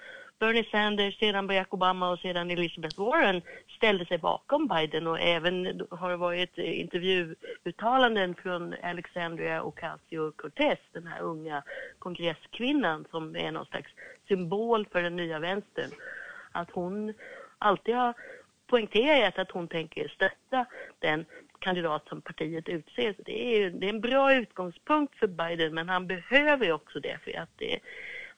[0.40, 3.42] Bernie Sanders, sedan Barack Obama och sedan Elizabeth Warren
[3.76, 11.06] ställde sig bakom Biden och även har det varit eh, intervjuuttalanden från Alexandria Ocasio-Cortez, den
[11.06, 11.62] här unga
[11.98, 13.90] kongresskvinnan som är någon slags
[14.28, 15.90] symbol för den nya vänstern.
[16.52, 17.14] Att hon
[17.58, 18.14] alltid har
[18.66, 20.66] poängterat att hon tänker stötta
[20.98, 21.24] den
[21.58, 23.12] kandidat som partiet utser.
[23.12, 27.18] Så det, är, det är en bra utgångspunkt för Biden men han behöver också det
[27.24, 27.80] för att det,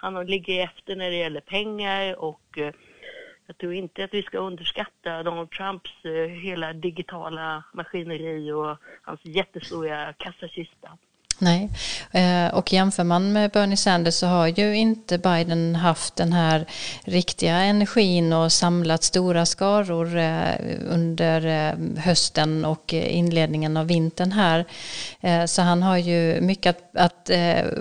[0.03, 2.72] han ligger efter när det gäller pengar och eh,
[3.46, 9.20] jag tror inte att vi ska underskatta Donald Trumps eh, hela digitala maskineri och hans
[9.24, 10.98] jättestora kassakista.
[11.43, 11.70] Nej,
[12.12, 16.66] eh, och jämför man med Bernie Sanders så har ju inte Biden haft den här
[17.05, 20.55] riktiga energin och samlat stora skaror eh,
[20.90, 24.66] under eh, hösten och inledningen av vintern här.
[25.47, 27.30] Så han har ju mycket att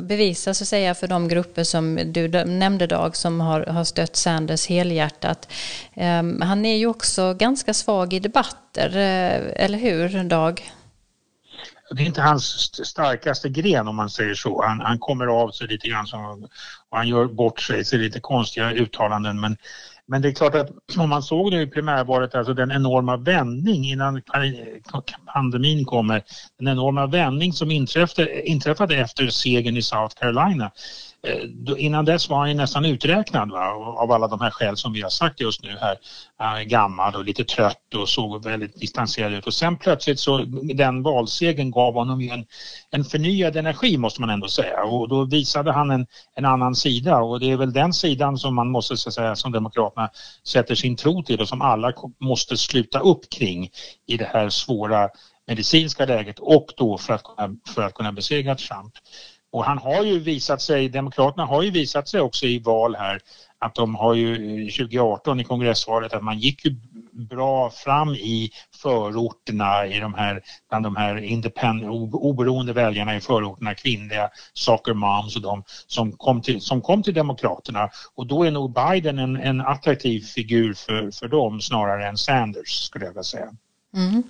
[0.02, 4.68] bevisa så att säga för de grupper som du nämnde Dag som har stött Sanders
[4.68, 5.52] helhjärtat.
[6.42, 8.98] Han är ju också ganska svag i debatter,
[9.56, 10.72] eller hur Dag?
[11.96, 12.44] Det är inte hans
[12.88, 14.64] starkaste gren om man säger så.
[14.64, 16.48] Han, han kommer av sig lite grann som,
[16.90, 19.40] och han gör bort sig, så lite konstiga uttalanden.
[19.40, 19.58] Men,
[20.06, 23.86] men det är klart att om man såg det i primärvalet, alltså den enorma vändning
[23.86, 24.22] innan
[25.34, 26.24] pandemin kommer,
[26.60, 30.72] den enorma vändning som inträffade, inträffade efter segern i South Carolina
[31.28, 31.44] Eh,
[31.78, 33.72] innan dess var han nästan uträknad va?
[33.98, 35.98] av alla de här skäl som vi har sagt just nu här.
[36.38, 40.38] Han är gammal och lite trött och såg väldigt distanserad ut och sen plötsligt så
[40.76, 42.46] den valsegen gav honom en,
[42.92, 47.18] en förnyad energi måste man ändå säga och då visade han en, en annan sida
[47.18, 50.10] och det är väl den sidan som man måste så säga som Demokraterna
[50.44, 53.70] sätter sin tro till och som alla måste sluta upp kring
[54.08, 55.10] i det här svåra
[55.48, 57.24] medicinska läget och då för att,
[57.76, 58.94] för att kunna besegra Trump.
[59.52, 63.22] Och han har ju visat sig, Demokraterna har ju visat sig också i val här
[63.60, 66.76] att de har ju eh, 2018 i kongressvalet att man gick ju
[67.12, 71.40] bra fram i förorterna i de här, bland de här
[72.14, 77.14] oberoende väljarna i förorterna, kvinnliga soccer moms och de som kom till, som kom till
[77.14, 82.18] Demokraterna och då är nog Biden en, en attraktiv figur för, för dem snarare än
[82.18, 83.50] Sanders skulle jag vilja säga.
[83.94, 84.24] Mm.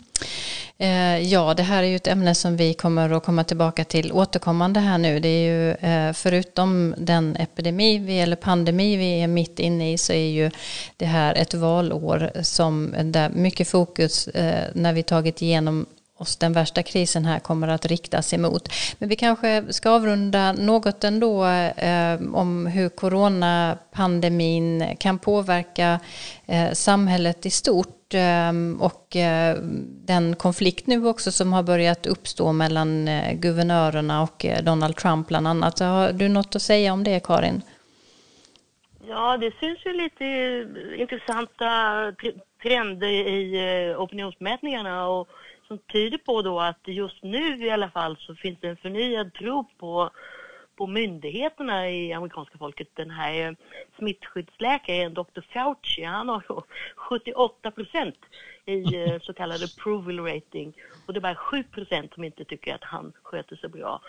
[0.78, 4.12] Eh, ja, det här är ju ett ämne som vi kommer att komma tillbaka till
[4.12, 5.20] återkommande här nu.
[5.20, 10.14] Det är ju eh, förutom den epidemi eller pandemi vi är mitt inne i så
[10.14, 10.52] är ju
[10.98, 15.86] det här ett valår som där mycket fokus eh, när vi tagit igenom
[16.18, 18.70] oss den värsta krisen här kommer att riktas emot.
[18.98, 26.00] Men vi kanske ska avrunda något ändå eh, om hur coronapandemin kan påverka
[26.46, 29.58] eh, samhället i stort Ehm, och eh,
[30.06, 35.28] den konflikt nu också som har börjat uppstå mellan eh, guvernörerna och eh, Donald Trump
[35.28, 35.80] bland annat.
[35.80, 37.62] Har du något att säga om det Karin?
[39.08, 40.26] Ja, det syns ju lite
[40.98, 41.68] intressanta
[42.62, 45.28] trender i opinionsmätningarna och
[45.68, 49.34] som tyder på då att just nu i alla fall så finns det en förnyad
[49.34, 50.10] tro på
[50.76, 52.88] på myndigheterna i amerikanska folket.
[52.94, 53.54] Den här eh,
[53.98, 55.42] smittskyddsläkaren, Dr.
[55.54, 56.64] Fauci, han har
[56.96, 58.18] 78 procent
[58.66, 60.74] i eh, så kallad approval rating
[61.08, 64.02] och det är bara 7 procent som inte tycker att han sköter sig bra.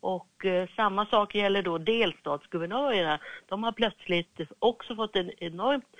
[0.00, 3.20] Och eh, samma sak gäller då delstatsguvernörerna.
[3.48, 5.96] De har plötsligt också fått en enormt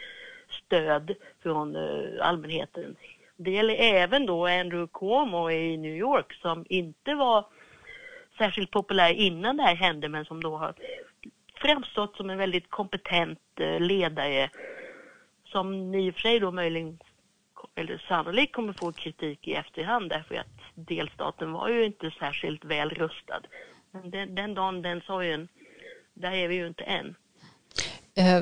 [0.48, 2.96] stöd från eh, allmänheten.
[3.36, 7.44] Det gäller även då Andrew Cuomo i New York som inte var
[8.38, 10.74] särskilt populär innan det här hände men som då har
[11.54, 14.50] framstått som en väldigt kompetent eh, ledare
[15.44, 16.98] som i och för sig då möjligen
[17.74, 22.90] eller sannolikt kommer få kritik i efterhand därför att delstaten var ju inte särskilt väl
[22.90, 23.40] rustad.
[23.90, 25.48] Men den, den dagen, den sorgen,
[26.14, 27.14] där är vi ju inte än.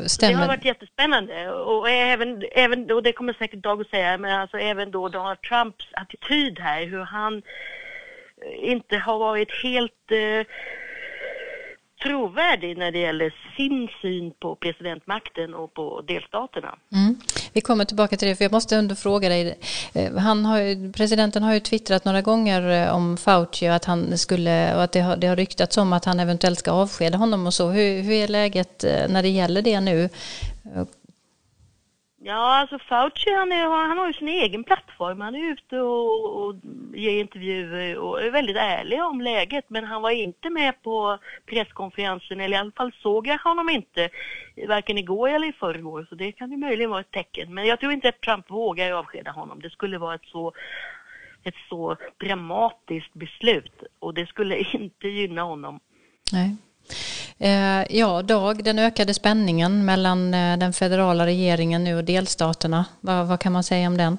[0.07, 0.33] Stämmer.
[0.33, 4.41] Det har varit jättespännande och även, även och det kommer säkert Dag att säga, men
[4.41, 7.43] alltså även då Donald Trumps attityd här, hur han
[8.63, 10.47] inte har varit helt eh,
[12.05, 16.79] trovärdig när det gäller sin syn på presidentmakten och på delstaterna.
[16.93, 17.17] Mm.
[17.53, 19.59] Vi kommer tillbaka till det, för jag måste ändå fråga dig.
[19.95, 24.19] Eh, han har, presidenten har ju twittrat några gånger eh, om Fauci och att, han
[24.19, 27.47] skulle, och att det, har, det har ryktats om att han eventuellt ska avskeda honom
[27.47, 27.69] och så.
[27.69, 30.09] Hur, hur är läget eh, när det gäller det nu?
[32.27, 35.21] Ja, alltså Fauci han, är, han har ju sin egen plattform.
[35.21, 36.55] Han är ute och, och
[36.95, 39.65] ger intervjuer och är väldigt ärlig om läget.
[39.69, 44.09] Men han var inte med på presskonferensen, eller i alla fall såg jag honom inte,
[44.69, 46.07] varken igår eller i förrgår.
[46.09, 47.55] Så det kan ju möjligen vara ett tecken.
[47.55, 49.61] Men jag tror inte att Trump vågar avskeda honom.
[49.61, 50.53] Det skulle vara ett så,
[51.43, 55.81] ett så dramatiskt beslut och det skulle inte gynna honom.
[56.33, 56.57] Nej.
[57.39, 62.85] Eh, ja, Dag, den ökade spänningen mellan eh, den federala regeringen nu och delstaterna.
[63.01, 64.19] Vad, vad kan man säga om den?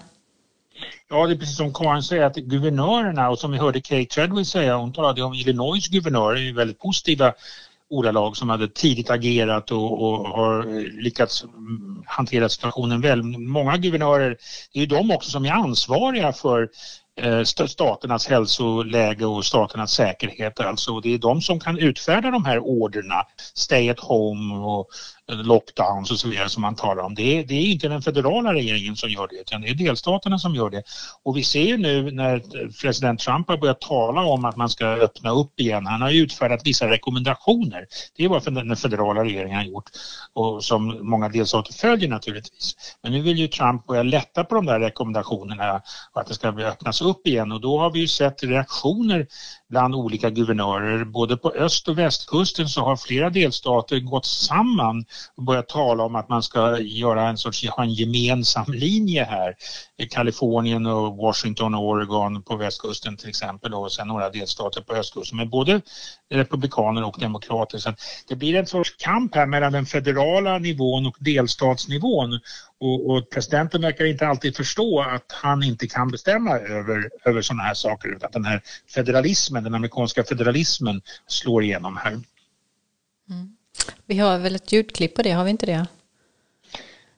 [1.09, 4.45] Ja, det är precis som Karin säger att guvernörerna och som vi hörde Kate Treadwell
[4.45, 7.33] säga, hon talade om Illinois guvernörer i väldigt positiva
[7.89, 10.63] ordalag som hade tidigt agerat och, och, har
[11.01, 11.45] lyckats
[12.05, 13.23] hantera situationen väl.
[13.23, 14.37] Många guvernörer,
[14.73, 16.69] det är ju de också som är ansvariga för
[17.21, 20.59] Eh, staternas hälsoläge och staternas säkerhet.
[20.59, 24.87] Alltså det är de som kan utfärda de här orderna, stay at home och
[25.27, 27.15] lockdowns och så vidare som man talar om.
[27.15, 30.39] Det är, det är inte den federala regeringen som gör det utan det är delstaterna
[30.39, 30.83] som gör det.
[31.23, 32.41] Och vi ser nu när
[32.81, 35.85] president Trump har börjat tala om att man ska öppna upp igen.
[35.85, 37.85] Han har utfärdat vissa rekommendationer.
[38.17, 39.89] Det är vad den federala regeringen har gjort
[40.33, 42.75] och som många delstater följer naturligtvis.
[43.03, 45.81] Men nu vill ju Trump börja lätta på de där rekommendationerna
[46.13, 49.27] och att det ska öppnas upp igen och då har vi ju sett reaktioner
[49.69, 51.05] bland olika guvernörer.
[51.05, 55.05] Både på öst och västkusten så har flera delstater gått samman
[55.35, 59.55] och börjat tala om att man ska göra en sorts, ha en gemensam linje här.
[59.97, 64.93] I Kalifornien och Washington och Oregon på västkusten till exempel och sen några delstater på
[64.93, 65.37] östkusten.
[65.37, 65.81] med både
[66.29, 67.77] republikaner och demokrater.
[67.77, 67.93] Så
[68.27, 72.39] det blir en sorts kamp här mellan den federala nivån och delstatsnivån
[72.79, 77.63] och, och, presidenten verkar inte alltid förstå att han inte kan bestämma över, över sådana
[77.63, 82.11] här saker utan att den här federalismen, den amerikanska federalismen slår igenom här.
[83.29, 83.55] Mm.
[84.05, 85.87] Vi har väl ett ljudklipp på det, har vi inte det?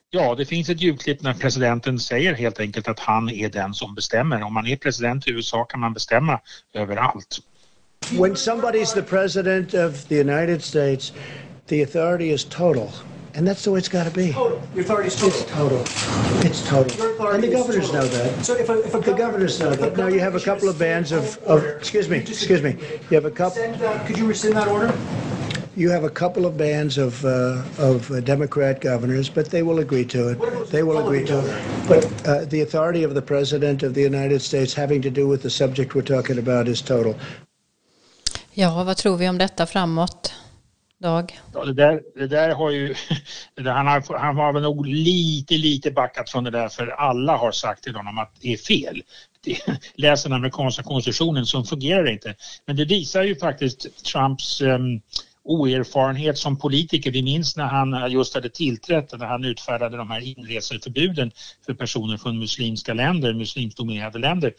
[0.09, 3.95] Ja, det finns ett ljudklipp när presidenten säger helt enkelt att han är den som
[3.95, 4.43] bestämmer.
[4.43, 6.39] Om man är president i USA kan man bestämma
[6.73, 7.39] över allt.
[8.11, 11.13] When somebody's the president of the United States,
[11.67, 12.89] the authority is total.
[13.35, 14.33] And that's the way it's got to be.
[14.33, 14.61] Total.
[14.73, 15.39] Your authority is total.
[15.39, 15.81] It's total.
[16.47, 17.27] It's total.
[17.27, 18.45] And the governors know that.
[18.45, 19.97] So if a, if a the governors know that.
[19.97, 22.77] Now you have a couple of bands of, of excuse me, excuse me.
[23.09, 23.61] You have a couple.
[23.61, 24.93] Uh, could you rescind that order?
[25.77, 29.79] You have a couple of bands of uh, of uh, Democrat governors, but they will
[29.79, 30.39] agree to it.
[30.71, 31.45] They will agree to it.
[31.87, 35.43] But uh, the authority of the President of the United States having to do with
[35.43, 37.15] the subject we're talking about is total.
[38.53, 40.33] Ja, vad tror vi om detta framåt?
[40.99, 41.39] Dag?
[41.53, 42.95] Ja, det, där, det där har ju,
[43.55, 47.51] han, har, han har väl nog lite, lite backat från det där för alla har
[47.51, 49.03] sagt till honom att det är fel.
[49.95, 52.35] Läs den amerikanska konstitutionen så fungerar det inte.
[52.65, 55.01] Men det visar ju faktiskt Trumps um,
[55.47, 57.11] oerfarenhet som politiker.
[57.11, 61.31] Vi minns när han just hade tillträtt, när han utfärdade de här inreseförbuden
[61.65, 64.53] för personer från muslimska länder, muslimsdominerade länder.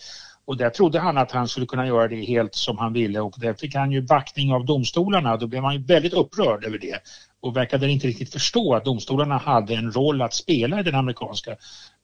[0.44, 3.34] Och där trodde han att han skulle kunna göra det helt som han ville och
[3.36, 5.36] där fick han ju backning av domstolarna.
[5.36, 7.02] Då blev han ju väldigt upprörd över det
[7.40, 11.56] och verkade inte riktigt förstå att domstolarna hade en roll att spela i det amerikanska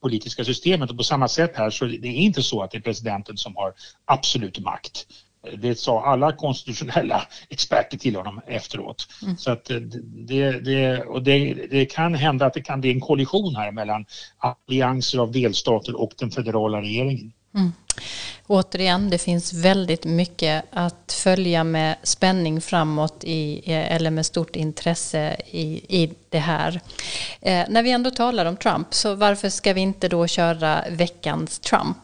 [0.02, 0.90] politiska systemet.
[0.90, 3.56] Och på samma sätt här så det är inte så att det är presidenten som
[3.56, 3.72] har
[4.04, 5.06] absolut makt.
[5.58, 9.08] Det sa alla konstitutionella experter till honom efteråt.
[9.22, 9.36] Mm.
[9.36, 9.64] Så att
[10.28, 14.06] det, det, och det, det, kan hända att det kan bli en kollision här mellan
[14.38, 17.32] allianser av delstater och den federala regeringen.
[17.54, 17.72] Mm.
[18.46, 25.36] Återigen, det finns väldigt mycket att följa med spänning framåt i, eller med stort intresse
[25.50, 26.80] i, i det här.
[27.40, 31.58] Eh, när vi ändå talar om Trump, så varför ska vi inte då köra veckans
[31.58, 31.96] Trump?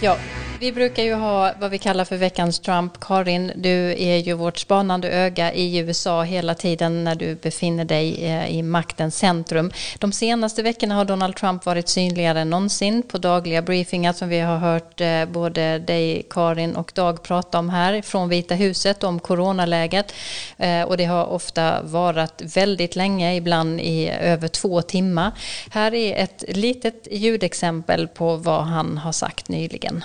[0.00, 0.18] Ja,
[0.60, 3.00] vi brukar ju ha vad vi kallar för veckans Trump.
[3.00, 8.24] Karin, du är ju vårt spanande öga i USA hela tiden när du befinner dig
[8.24, 9.72] eh, i maktens centrum.
[9.98, 14.40] De senaste veckorna har Donald Trump varit synligare än någonsin på dagliga briefingar som vi
[14.40, 19.20] har hört eh, både dig, Karin och Dag prata om här från Vita huset om
[19.20, 20.12] coronaläget.
[20.56, 25.32] Eh, och det har ofta varat väldigt länge, ibland i över två timmar.
[25.70, 30.04] Här är ett litet ljudexempel på vad han har sagt nyligen.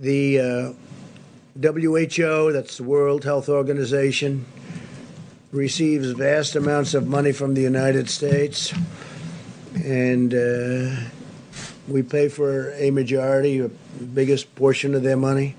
[0.00, 0.72] The uh,
[1.60, 4.46] WHO, that's the World Health Organization,
[5.52, 8.72] receives vast amounts of money from the United States,
[9.74, 10.96] and uh,
[11.86, 15.54] we pay for a majority, a biggest portion of their money.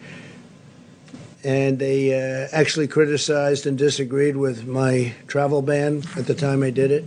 [1.44, 6.72] And they uh, actually criticized and disagreed with my travel ban at the time I
[6.72, 7.06] did it.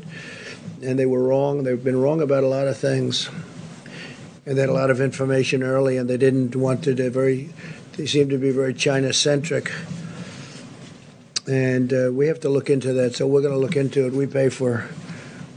[0.84, 1.64] And they were wrong.
[1.64, 3.28] They've been wrong about a lot of things
[4.46, 6.94] and they had a lot of information early, and they didn't want to.
[6.94, 7.50] They very,
[7.96, 9.72] they seemed to be very China centric,
[11.46, 13.14] and uh, we have to look into that.
[13.14, 14.12] So we're going to look into it.
[14.12, 14.84] We pay for,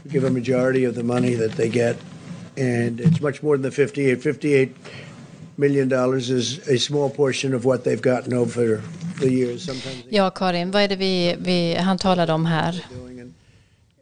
[0.04, 1.96] we give a majority of the money that they get,
[2.56, 4.22] and it's much more than the 58.
[4.22, 4.74] 58
[5.58, 8.80] million dollars is a small portion of what they've gotten over
[9.20, 9.64] the years.
[9.64, 10.04] Sometimes.
[10.08, 12.84] Ja, Karin, vad är det vi, vi han talade om här?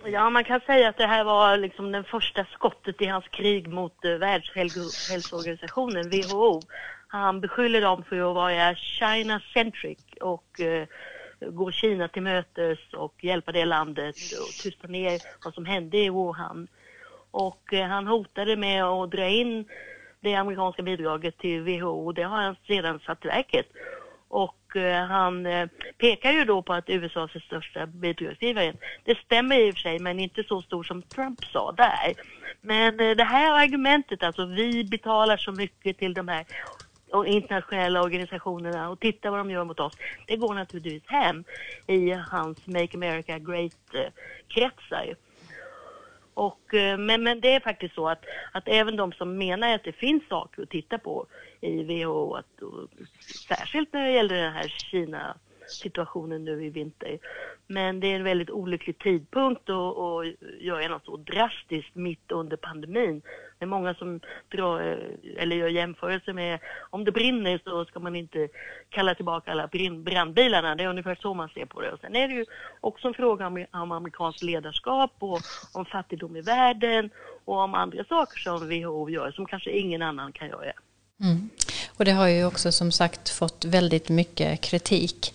[0.08, 3.68] Ja, man kan säga att det här var liksom den första skottet i hans krig
[3.68, 6.60] mot uh, Världshälsoorganisationen, WHO.
[7.08, 10.84] Han beskyller dem för att vara China-centric och uh,
[11.50, 16.10] gå Kina till mötes och hjälpa det landet och tysta ner vad som hände i
[16.10, 16.68] Wuhan.
[17.30, 19.64] Och uh, han hotade med att dra in
[20.20, 23.66] det amerikanska bidraget till WHO och det har han sedan satt i verket.
[24.28, 25.68] Och Eh, han eh,
[25.98, 28.72] pekar ju då på att USA är största bidragsgivare.
[29.04, 32.14] Det stämmer i och för sig, men inte så stor som Trump sa där.
[32.60, 36.44] Men eh, det här argumentet, alltså vi betalar så mycket till de här
[37.26, 39.94] internationella organisationerna och titta vad de gör mot oss.
[40.26, 41.44] Det går naturligtvis hem
[41.86, 45.14] i hans Make America Great-kretsar.
[46.36, 49.84] Och, eh, men, men det är faktiskt så att, att även de som menar att
[49.84, 51.26] det finns saker att titta på
[51.60, 52.88] i WHO, att, och,
[53.48, 55.36] särskilt när det gäller den här Kina
[55.68, 57.18] situationen nu i vinter.
[57.66, 60.26] Men det är en väldigt olycklig tidpunkt att, att
[60.60, 63.22] göra något så drastiskt mitt under pandemin.
[63.58, 66.58] Det är många som drar, eh, eller gör jämförelser med
[66.90, 68.48] om det brinner så ska man inte
[68.88, 69.68] kalla tillbaka alla
[70.04, 70.74] brandbilarna.
[70.74, 71.92] Det är ungefär så man ser på det.
[71.92, 72.44] Och sen är det ju
[72.80, 75.40] också en fråga om, om amerikanskt ledarskap och
[75.72, 77.10] om fattigdom i världen
[77.44, 80.72] och om andra saker som WHO gör som kanske ingen annan kan göra.
[81.20, 81.50] Mm.
[81.96, 85.34] Och det har ju också som sagt fått väldigt mycket kritik.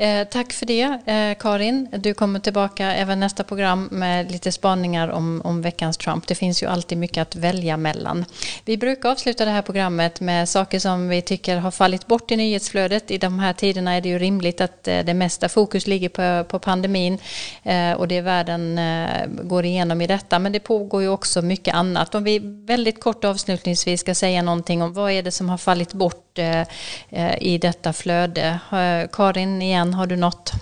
[0.00, 1.88] Eh, tack för det eh, Karin.
[1.92, 6.26] Du kommer tillbaka även nästa program med lite spaningar om, om veckans Trump.
[6.26, 8.24] Det finns ju alltid mycket att välja mellan.
[8.64, 12.36] Vi brukar avsluta det här programmet med saker som vi tycker har fallit bort i
[12.36, 13.10] nyhetsflödet.
[13.10, 16.48] I de här tiderna är det ju rimligt att eh, det mesta fokus ligger på,
[16.48, 17.18] på pandemin
[17.62, 20.38] eh, och det världen eh, går igenom i detta.
[20.38, 22.14] Men det pågår ju också mycket annat.
[22.14, 25.92] Om vi väldigt kort avslutningsvis ska säga någonting om vad är det som har fallit
[25.92, 28.60] bort Eh, i detta flöde.
[28.72, 30.52] Eh, Karin, igen, har du något?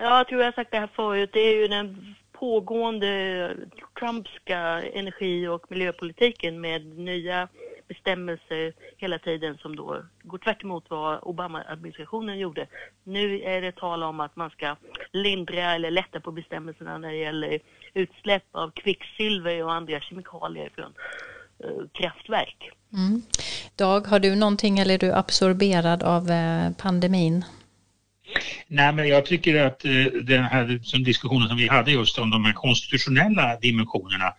[0.00, 1.30] Ja, jag tror jag har sagt det här förut.
[1.32, 3.54] Det är ju den pågående
[3.98, 4.58] Trumpska
[4.94, 7.48] energi och miljöpolitiken med nya
[7.88, 12.66] bestämmelser hela tiden som då går tvärt vad Obama-administrationen gjorde.
[13.04, 14.76] Nu är det tal om att man ska
[15.12, 17.58] lindra eller lätta på bestämmelserna när det gäller
[17.94, 20.94] utsläpp av kvicksilver och andra kemikalier från
[21.92, 22.70] kraftverk.
[22.92, 23.22] Mm.
[23.76, 27.44] Dag, har du någonting eller är du absorberad av eh, pandemin?
[28.66, 32.30] Nej, men jag tycker att eh, den här som diskussionen som vi hade just om
[32.30, 34.34] de här konstitutionella dimensionerna,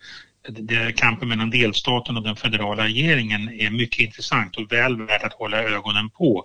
[0.48, 5.32] det, kampen mellan delstaten och den federala regeringen är mycket intressant och väl värt att
[5.32, 6.44] hålla ögonen på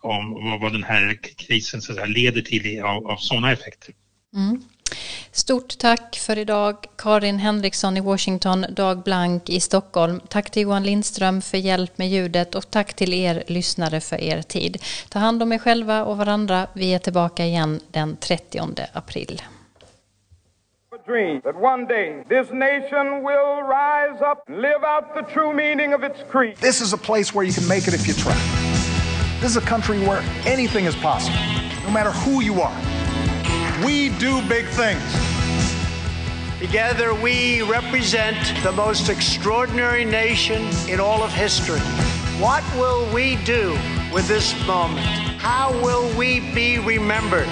[0.00, 3.94] om vad, den här krisen så säga, leder till av, av sådana effekter.
[4.34, 4.62] Mm.
[5.30, 10.20] Stort tack för idag Karin Henriksson i Washington, Dag Blank i Stockholm.
[10.28, 14.42] Tack till Johan Lindström för hjälp med ljudet och tack till er lyssnare för er
[14.42, 14.82] tid.
[15.08, 16.66] Ta hand om er själva och varandra.
[16.72, 18.60] Vi är tillbaka igen den 30
[18.92, 19.42] april.
[21.06, 25.94] dream that one day this nation will rise up and live out the true meaning
[25.94, 26.56] of its creed.
[26.56, 28.34] This is a place where you can make it if you try.
[29.40, 31.38] This is a country where anything is possible,
[31.84, 33.05] no matter who you are.
[33.84, 35.02] We do big things.
[36.58, 41.80] Together we represent the most extraordinary nation in all of history.
[42.40, 43.76] What will we do
[44.14, 45.06] with this moment?
[45.38, 47.48] How will we be remembered?